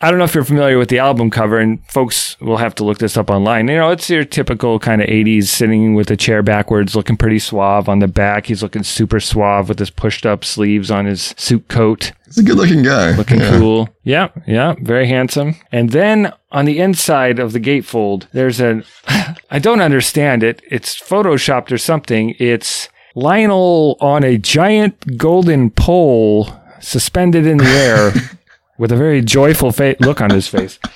I 0.03 0.09
don't 0.09 0.17
know 0.19 0.25
if 0.25 0.35
you're 0.35 0.43
familiar 0.43 0.77
with 0.77 0.89
the 0.89 0.99
album 0.99 1.29
cover, 1.29 1.57
and 1.59 1.79
folks 1.89 2.37
will 2.41 2.57
have 2.57 2.75
to 2.75 2.83
look 2.83 2.97
this 2.97 3.15
up 3.15 3.29
online. 3.29 3.69
You 3.69 3.77
know, 3.77 3.89
it's 3.91 4.09
your 4.09 4.25
typical 4.25 4.77
kind 4.77 5.01
of 5.01 5.07
80s 5.07 5.45
sitting 5.45 5.93
with 5.93 6.11
a 6.11 6.17
chair 6.17 6.43
backwards, 6.43 6.93
looking 6.93 7.15
pretty 7.15 7.39
suave. 7.39 7.87
On 7.87 7.99
the 7.99 8.07
back, 8.09 8.47
he's 8.47 8.61
looking 8.61 8.83
super 8.83 9.21
suave 9.21 9.69
with 9.69 9.79
his 9.79 9.89
pushed 9.89 10.25
up 10.25 10.43
sleeves 10.43 10.91
on 10.91 11.05
his 11.05 11.33
suit 11.37 11.69
coat. 11.69 12.11
He's 12.25 12.37
a 12.39 12.43
good 12.43 12.57
looking 12.57 12.83
guy. 12.83 13.15
Looking 13.15 13.39
Yeah. 13.39 13.57
cool. 13.57 13.89
Yeah, 14.03 14.27
yeah, 14.45 14.75
very 14.81 15.07
handsome. 15.07 15.55
And 15.71 15.91
then 15.91 16.33
on 16.51 16.65
the 16.65 16.79
inside 16.79 17.39
of 17.39 17.53
the 17.53 17.61
gatefold, 17.61 18.27
there's 18.33 18.59
an, 18.59 18.83
I 19.49 19.59
don't 19.59 19.79
understand 19.81 20.43
it. 20.43 20.61
It's 20.69 20.99
photoshopped 20.99 21.71
or 21.71 21.77
something. 21.77 22.35
It's 22.39 22.89
Lionel 23.15 23.95
on 24.01 24.25
a 24.25 24.37
giant 24.37 25.17
golden 25.17 25.69
pole 25.69 26.49
suspended 26.81 27.47
in 27.47 27.59
the 27.59 27.65
air 27.69 28.11
with 28.77 28.91
a 28.91 28.95
very 28.95 29.21
joyful 29.21 29.71
fa- 29.71 29.95
look 29.99 30.21
on 30.21 30.29
his 30.29 30.47
face. 30.47 30.79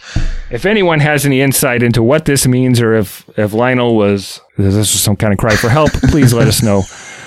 If 0.50 0.66
anyone 0.66 1.02
has 1.02 1.26
any 1.26 1.42
insight 1.42 1.84
into 1.84 2.02
what 2.02 2.24
this 2.24 2.48
means 2.48 2.80
or 2.80 2.94
if, 2.96 3.30
if 3.38 3.52
Lionel 3.52 3.98
was, 3.98 4.40
this 4.58 4.76
was 4.76 4.90
some 4.92 5.18
kind 5.18 5.34
of 5.34 5.40
cry 5.40 5.58
for 5.58 5.68
help, 5.68 5.92
please 6.10 6.34
let 6.34 6.48
us 6.48 6.64
know 6.64 6.84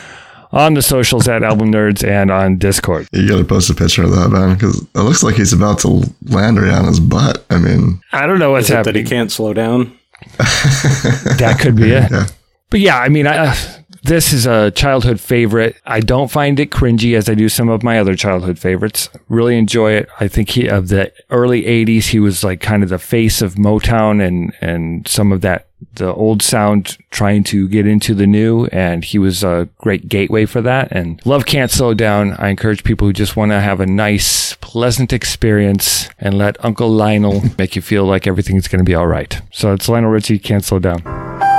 on 0.53 0.73
the 0.73 0.81
socials 0.81 1.29
at 1.29 1.43
Album 1.43 1.71
Nerds 1.71 2.03
and 2.03 2.31
on 2.31 2.57
Discord. 2.57 3.09
You 3.13 3.29
gotta 3.29 3.45
post 3.45 3.69
a 3.69 3.75
picture 3.75 4.05
of 4.05 4.13
that, 4.13 4.31
man, 4.31 4.55
because 4.55 4.81
it 4.81 4.99
looks 5.01 5.23
like 5.23 5.35
he's 5.35 5.53
about 5.53 5.81
to 5.81 6.03
land 6.31 6.59
right 6.59 6.73
on 6.73 6.87
his 6.87 6.99
butt. 6.99 7.45
I 7.51 7.59
mean, 7.59 8.01
I 8.13 8.27
don't 8.27 8.39
know 8.39 8.53
what's 8.53 8.71
Is 8.71 8.77
it 8.77 8.85
that 8.85 8.95
he 8.97 9.05
can't 9.05 9.31
slow 9.31 9.53
down? 9.53 9.93
That 10.39 11.59
could 11.61 11.77
be 11.77 11.93
it. 11.93 12.11
Yeah. 12.11 12.27
But 12.71 12.81
yeah, 12.81 12.99
I 12.99 13.11
mean, 13.11 13.27
I, 13.27 13.49
uh, 13.49 13.55
this 14.03 14.33
is 14.33 14.47
a 14.47 14.71
childhood 14.71 15.21
favorite. 15.21 15.77
I 15.87 16.01
don't 16.01 16.31
find 16.31 16.59
it 16.59 16.71
cringy 16.71 17.17
as 17.17 17.29
I 17.29 17.35
do 17.35 17.49
some 17.49 17.69
of 17.69 17.83
my 17.83 17.99
other 17.99 18.17
childhood 18.17 18.59
favorites. 18.59 19.09
Really 19.29 19.57
enjoy 19.57 19.93
it. 19.93 20.09
I 20.21 20.29
think 20.29 20.51
he 20.51 20.69
of 20.69 20.89
the 20.89 21.13
early 21.31 21.65
'80s, 21.65 22.07
he 22.07 22.21
was 22.21 22.45
like 22.45 22.61
kind 22.61 22.83
of 22.83 22.89
the 22.89 22.99
face 22.99 23.43
of 23.43 23.55
Motown 23.55 24.27
and 24.27 24.55
and 24.61 25.07
some 25.07 25.33
of 25.33 25.41
that 25.43 25.67
the 25.95 26.13
old 26.15 26.43
sound 26.43 26.99
trying 27.11 27.43
to 27.45 27.69
get 27.69 27.87
into 27.87 28.15
the 28.15 28.27
new, 28.27 28.67
and 28.67 29.05
he 29.05 29.19
was 29.19 29.43
a 29.43 29.69
great 29.79 30.09
gateway 30.09 30.45
for 30.45 30.61
that. 30.61 30.89
And 30.93 31.25
love 31.25 31.47
can't 31.47 31.71
slow 31.71 31.95
down. 31.95 32.33
I 32.35 32.49
encourage 32.49 32.85
people 32.85 33.07
who 33.07 33.13
just 33.13 33.37
want 33.37 33.53
to 33.53 33.61
have 33.61 33.81
a 33.81 33.87
nice, 33.87 34.55
pleasant 34.61 35.13
experience 35.13 36.09
and 36.19 36.37
let 36.37 36.63
Uncle 36.65 36.91
Lionel 36.91 37.43
make 37.59 37.77
you 37.77 37.83
feel 37.83 38.05
like 38.05 38.27
everything's 38.27 38.69
going 38.69 38.85
to 38.85 38.89
be 38.89 38.95
all 38.95 39.07
right. 39.07 39.41
So 39.53 39.73
it's 39.73 39.89
Lionel 39.89 40.11
Richie, 40.11 40.39
can't 40.39 40.65
slow 40.65 40.79
down. 40.79 41.50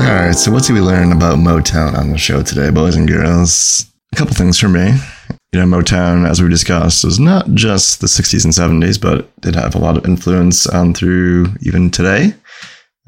All 0.00 0.06
right. 0.06 0.34
So, 0.34 0.50
what 0.50 0.64
did 0.64 0.72
we 0.72 0.80
learn 0.80 1.12
about 1.12 1.38
Motown 1.38 1.94
on 1.94 2.10
the 2.10 2.16
show 2.16 2.42
today, 2.42 2.70
boys 2.70 2.96
and 2.96 3.06
girls? 3.06 3.86
A 4.12 4.16
couple 4.16 4.34
things 4.34 4.58
for 4.58 4.68
me. 4.68 4.94
You 5.52 5.60
know, 5.60 5.66
Motown, 5.66 6.26
as 6.26 6.40
we 6.40 6.48
discussed, 6.48 7.04
was 7.04 7.20
not 7.20 7.50
just 7.52 8.00
the 8.00 8.06
60s 8.06 8.44
and 8.44 8.82
70s, 8.82 9.00
but 9.00 9.28
did 9.40 9.54
have 9.56 9.74
a 9.74 9.78
lot 9.78 9.98
of 9.98 10.06
influence 10.06 10.66
on 10.66 10.94
through 10.94 11.48
even 11.60 11.90
today. 11.90 12.32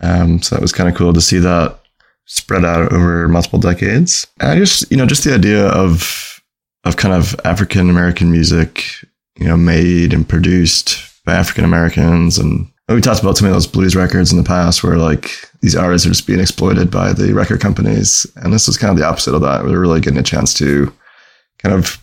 Um, 0.03 0.43
so 0.43 0.55
that 0.55 0.61
was 0.61 0.73
kind 0.73 0.89
of 0.89 0.95
cool 0.95 1.15
to 1.15 1.21
see 1.21 1.39
that 1.39 1.79
spread 2.27 2.65
out 2.65 2.93
over 2.93 3.27
multiple 3.27 3.59
decades. 3.59 4.27
And 4.41 4.51
I 4.51 4.59
just, 4.59 4.91
you 4.91 4.97
know, 4.99 5.07
just 5.07 5.25
the 5.25 5.35
idea 5.35 5.69
of 5.69 6.41
of 6.85 6.97
kind 6.97 7.15
of 7.15 7.35
African 7.45 7.89
American 7.89 8.31
music, 8.31 8.85
you 9.37 9.47
know, 9.47 9.57
made 9.57 10.13
and 10.13 10.29
produced 10.29 10.99
by 11.25 11.35
African 11.35 11.65
Americans, 11.65 12.39
and 12.39 12.71
we 12.89 13.01
talked 13.01 13.21
about 13.21 13.37
some 13.37 13.47
of 13.47 13.55
those 13.55 13.67
blues 13.67 13.97
records 13.97 14.33
in 14.33 14.39
the 14.39 14.45
past 14.45 14.83
where 14.83 14.97
like 14.97 15.31
these 15.61 15.77
artists 15.77 16.07
are 16.07 16.11
just 16.11 16.27
being 16.27 16.41
exploited 16.41 16.91
by 16.91 17.13
the 17.13 17.33
record 17.33 17.61
companies, 17.61 18.27
and 18.37 18.53
this 18.53 18.67
was 18.67 18.77
kind 18.77 18.91
of 18.91 18.99
the 18.99 19.07
opposite 19.07 19.35
of 19.35 19.43
that. 19.43 19.65
They're 19.65 19.79
really 19.79 20.01
getting 20.01 20.19
a 20.19 20.25
chance 20.25 20.53
to 20.55 20.93
kind 21.59 21.75
of 21.75 21.99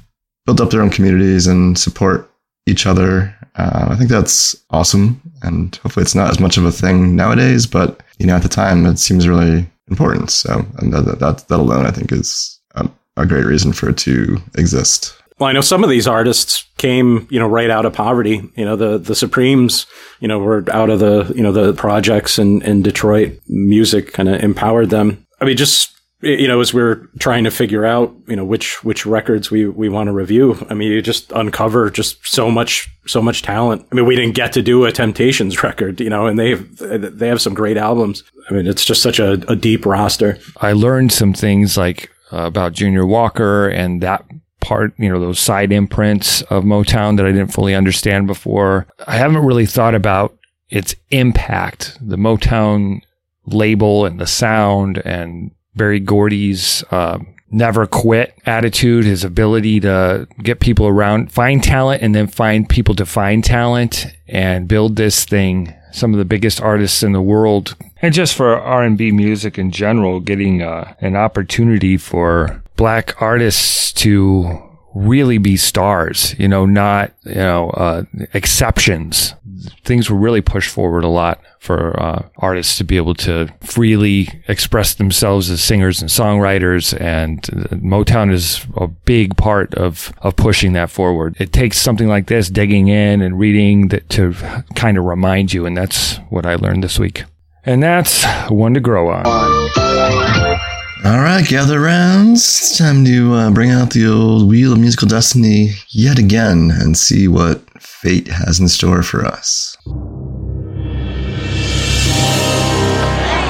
build 0.46 0.62
up 0.62 0.70
their 0.70 0.82
own 0.82 0.90
communities 0.90 1.48
and 1.48 1.78
support 1.78 2.32
each 2.66 2.86
other. 2.86 3.36
Uh, 3.56 3.90
I 3.90 3.96
think 3.96 4.10
that's 4.10 4.56
awesome, 4.70 5.22
and 5.42 5.76
hopefully 5.78 6.04
it's 6.04 6.16
not 6.16 6.32
as 6.32 6.40
much 6.40 6.58
of 6.58 6.66
a 6.66 6.72
thing 6.72 7.16
nowadays. 7.16 7.66
But 7.68 8.02
you 8.18 8.26
know, 8.26 8.36
at 8.36 8.44
the 8.44 8.50
time, 8.50 8.86
it 8.86 9.00
seems 9.00 9.28
really 9.28 9.70
important. 9.90 10.32
So, 10.32 10.66
and 10.78 10.94
that 10.94 11.20
that, 11.20 11.48
that 11.48 11.60
alone, 11.60 11.86
I 11.86 11.92
think, 11.92 12.12
is 12.12 12.60
a, 12.76 12.90
a 13.18 13.26
great 13.26 13.46
reason 13.46 13.74
for 13.74 13.90
it 13.90 13.98
to 14.00 14.38
exist. 14.58 15.16
Well, 15.40 15.50
I 15.50 15.54
know 15.54 15.62
some 15.62 15.84
of 15.84 15.90
these 15.90 16.08
artists 16.08 16.66
came, 16.78 17.28
you 17.30 17.40
know, 17.40 17.48
right 17.48 17.70
out 17.70 17.86
of 17.86 17.94
poverty. 17.94 18.42
You 18.56 18.66
know, 18.66 18.76
the 18.76 18.98
the 18.98 19.16
Supremes, 19.16 19.86
you 20.20 20.28
know, 20.28 20.40
were 20.40 20.66
out 20.72 20.90
of 20.90 21.00
the, 21.00 21.32
you 21.36 21.42
know, 21.42 21.54
the 21.54 21.74
projects 21.74 22.38
in, 22.38 22.62
in 22.64 22.82
Detroit. 22.82 23.40
Music 23.48 24.12
kind 24.12 24.28
of 24.28 24.42
empowered 24.44 24.90
them. 24.90 25.26
I 25.40 25.46
mean, 25.46 25.56
just 25.56 25.96
you 26.22 26.50
know, 26.50 26.60
as 26.60 26.74
we're 26.74 27.08
trying 27.20 27.46
to 27.46 27.52
figure 27.52 27.86
out, 27.86 28.14
you 28.28 28.36
know, 28.36 28.44
which 28.44 28.84
which 28.84 29.06
records 29.06 29.50
we 29.50 29.66
we 29.66 29.88
want 29.88 30.08
to 30.08 30.12
review. 30.12 30.58
I 30.70 30.74
mean, 30.74 30.92
you 30.92 31.02
just 31.02 31.32
uncover 31.32 31.90
just 31.90 32.28
so 32.28 32.52
much 32.52 32.90
so 33.08 33.22
much 33.22 33.42
talent. 33.42 33.88
I 33.90 33.96
mean, 33.96 34.06
we 34.06 34.18
didn't 34.18 34.36
get 34.36 34.52
to 34.54 34.62
do 34.62 34.84
a 34.84 34.92
Temptations 34.92 35.64
record, 35.64 36.02
you 36.02 36.10
know, 36.10 36.26
and 36.26 36.38
they 36.38 36.56
they 36.56 37.30
have 37.30 37.42
some 37.42 37.54
great 37.54 37.78
albums. 37.78 38.24
I 38.50 38.54
mean, 38.54 38.68
it's 38.68 38.84
just 38.84 39.02
such 39.02 39.20
a, 39.20 39.34
a 39.50 39.56
deep 39.56 39.86
roster. 39.86 40.38
I 40.58 40.74
learned 40.74 41.14
some 41.14 41.34
things 41.34 41.78
like 41.78 42.12
uh, 42.34 42.40
about 42.40 42.74
Junior 42.74 43.06
Walker 43.06 43.70
and 43.70 44.02
that 44.04 44.26
part, 44.60 44.94
you 44.98 45.10
know, 45.10 45.20
those 45.20 45.40
side 45.40 45.72
imprints 45.72 46.42
of 46.44 46.64
Motown 46.64 47.18
that 47.18 47.26
I 47.26 47.32
didn't 47.32 47.54
fully 47.54 47.76
understand 47.76 48.28
before. 48.28 48.88
I 49.08 49.16
haven't 49.18 49.46
really 49.46 49.66
thought 49.66 49.96
about 49.96 50.38
its 50.70 50.96
impact, 51.10 51.98
the 52.02 52.18
Motown 52.18 53.02
label 53.46 54.06
and 54.06 54.20
the 54.20 54.28
sound 54.28 55.02
and 55.04 55.52
Berry 55.76 56.00
Gordy's 56.00 56.84
uh, 56.92 57.20
never 57.52 57.88
quit 57.88 58.36
attitude, 58.46 59.06
his 59.06 59.24
ability 59.24 59.80
to 59.82 60.28
get 60.44 60.60
people 60.60 60.88
around, 60.88 61.32
find 61.32 61.64
talent 61.64 62.02
and 62.02 62.14
then 62.14 62.28
find 62.28 62.70
people 62.70 62.96
to 62.96 63.06
find 63.06 63.44
talent 63.44 64.08
and 64.28 64.68
build 64.68 64.96
this 64.96 65.26
thing. 65.26 65.74
Some 65.92 66.14
of 66.14 66.20
the 66.20 66.26
biggest 66.26 66.62
artists 66.62 67.02
in 67.02 67.14
the 67.14 67.22
world, 67.22 67.76
and 68.02 68.14
just 68.14 68.36
for 68.36 68.60
R&B 68.60 69.12
music 69.12 69.58
in 69.58 69.72
general, 69.72 70.20
getting 70.20 70.62
uh, 70.62 70.94
an 71.02 71.16
opportunity 71.16 71.98
for 71.98 72.64
black 72.76 73.22
artists 73.22 73.92
to 73.94 74.70
really 74.96 75.38
be 75.38 75.56
stars, 75.58 76.38
you 76.40 76.48
know, 76.48 76.66
not, 76.66 77.14
you 77.24 77.36
know, 77.36 77.70
uh, 77.72 78.04
exceptions. 78.34 79.36
Things 79.84 80.10
were 80.10 80.18
really 80.18 80.42
pushed 80.42 80.70
forward 80.70 81.04
a 81.04 81.10
lot 81.10 81.42
for 81.60 82.00
uh, 82.00 82.28
artists 82.38 82.78
to 82.78 82.84
be 82.84 82.96
able 82.96 83.14
to 83.14 83.50
freely 83.62 84.42
express 84.48 84.96
themselves 84.96 85.50
as 85.50 85.62
singers 85.62 86.02
and 86.02 86.10
songwriters. 86.10 87.00
And 87.00 87.40
uh, 87.50 87.76
Motown 87.76 88.32
is 88.32 88.66
a 88.78 88.88
big 88.88 89.36
part 89.36 89.74
of, 89.76 90.14
of 90.22 90.36
pushing 90.36 90.74
that 90.74 90.90
forward. 90.90 91.36
It 91.40 91.52
takes 91.52 91.78
something 91.78 92.08
like 92.08 92.28
this, 92.28 92.50
digging 92.50 92.88
in 92.88 93.22
and 93.22 93.38
reading 93.38 93.90
that 93.90 94.10
to 94.12 94.34
kind 94.76 94.98
of 94.98 95.04
remind 95.04 95.54
you. 95.54 95.66
And 95.66 95.76
that's 95.76 96.18
what 96.30 96.46
I 96.46 96.56
learned 96.56 96.84
this 96.84 96.98
week. 96.98 97.26
And 97.70 97.84
that's 97.84 98.26
one 98.50 98.74
to 98.74 98.80
grow 98.80 99.12
on. 99.12 99.28
All 99.28 101.20
right, 101.20 101.46
gather 101.48 101.80
rounds. 101.80 102.42
It's 102.42 102.80
time 102.80 103.06
to 103.06 103.34
uh, 103.36 103.52
bring 103.52 103.70
out 103.70 103.92
the 103.92 104.08
old 104.08 104.50
Wheel 104.50 104.74
of 104.74 104.80
Musical 104.80 105.08
Destiny 105.08 105.74
yet 105.90 106.18
again 106.18 106.72
and 106.74 106.98
see 106.98 107.28
what 107.28 107.62
fate 107.80 108.28
has 108.28 108.60
in 108.60 108.70
store 108.70 109.04
for 109.04 109.24
us. 109.24 109.78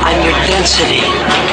I'm 0.04 0.22
your 0.26 0.34
density. 0.48 1.49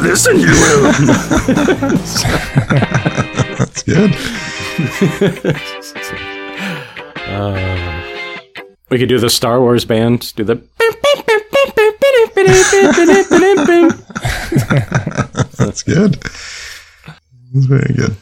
Listen, 0.00 0.38
you 0.38 0.50
will. 0.50 0.92
That's 3.62 3.84
good. 3.84 4.10
Uh, 7.28 8.02
we 8.90 8.98
could 8.98 9.08
do 9.08 9.20
the 9.20 9.30
Star 9.30 9.60
Wars 9.60 9.84
band. 9.84 10.34
Do 10.34 10.42
the. 10.42 10.56
That's 15.58 15.84
good. 15.84 16.14
That's 17.54 17.66
very 17.66 17.94
good. 17.94 18.16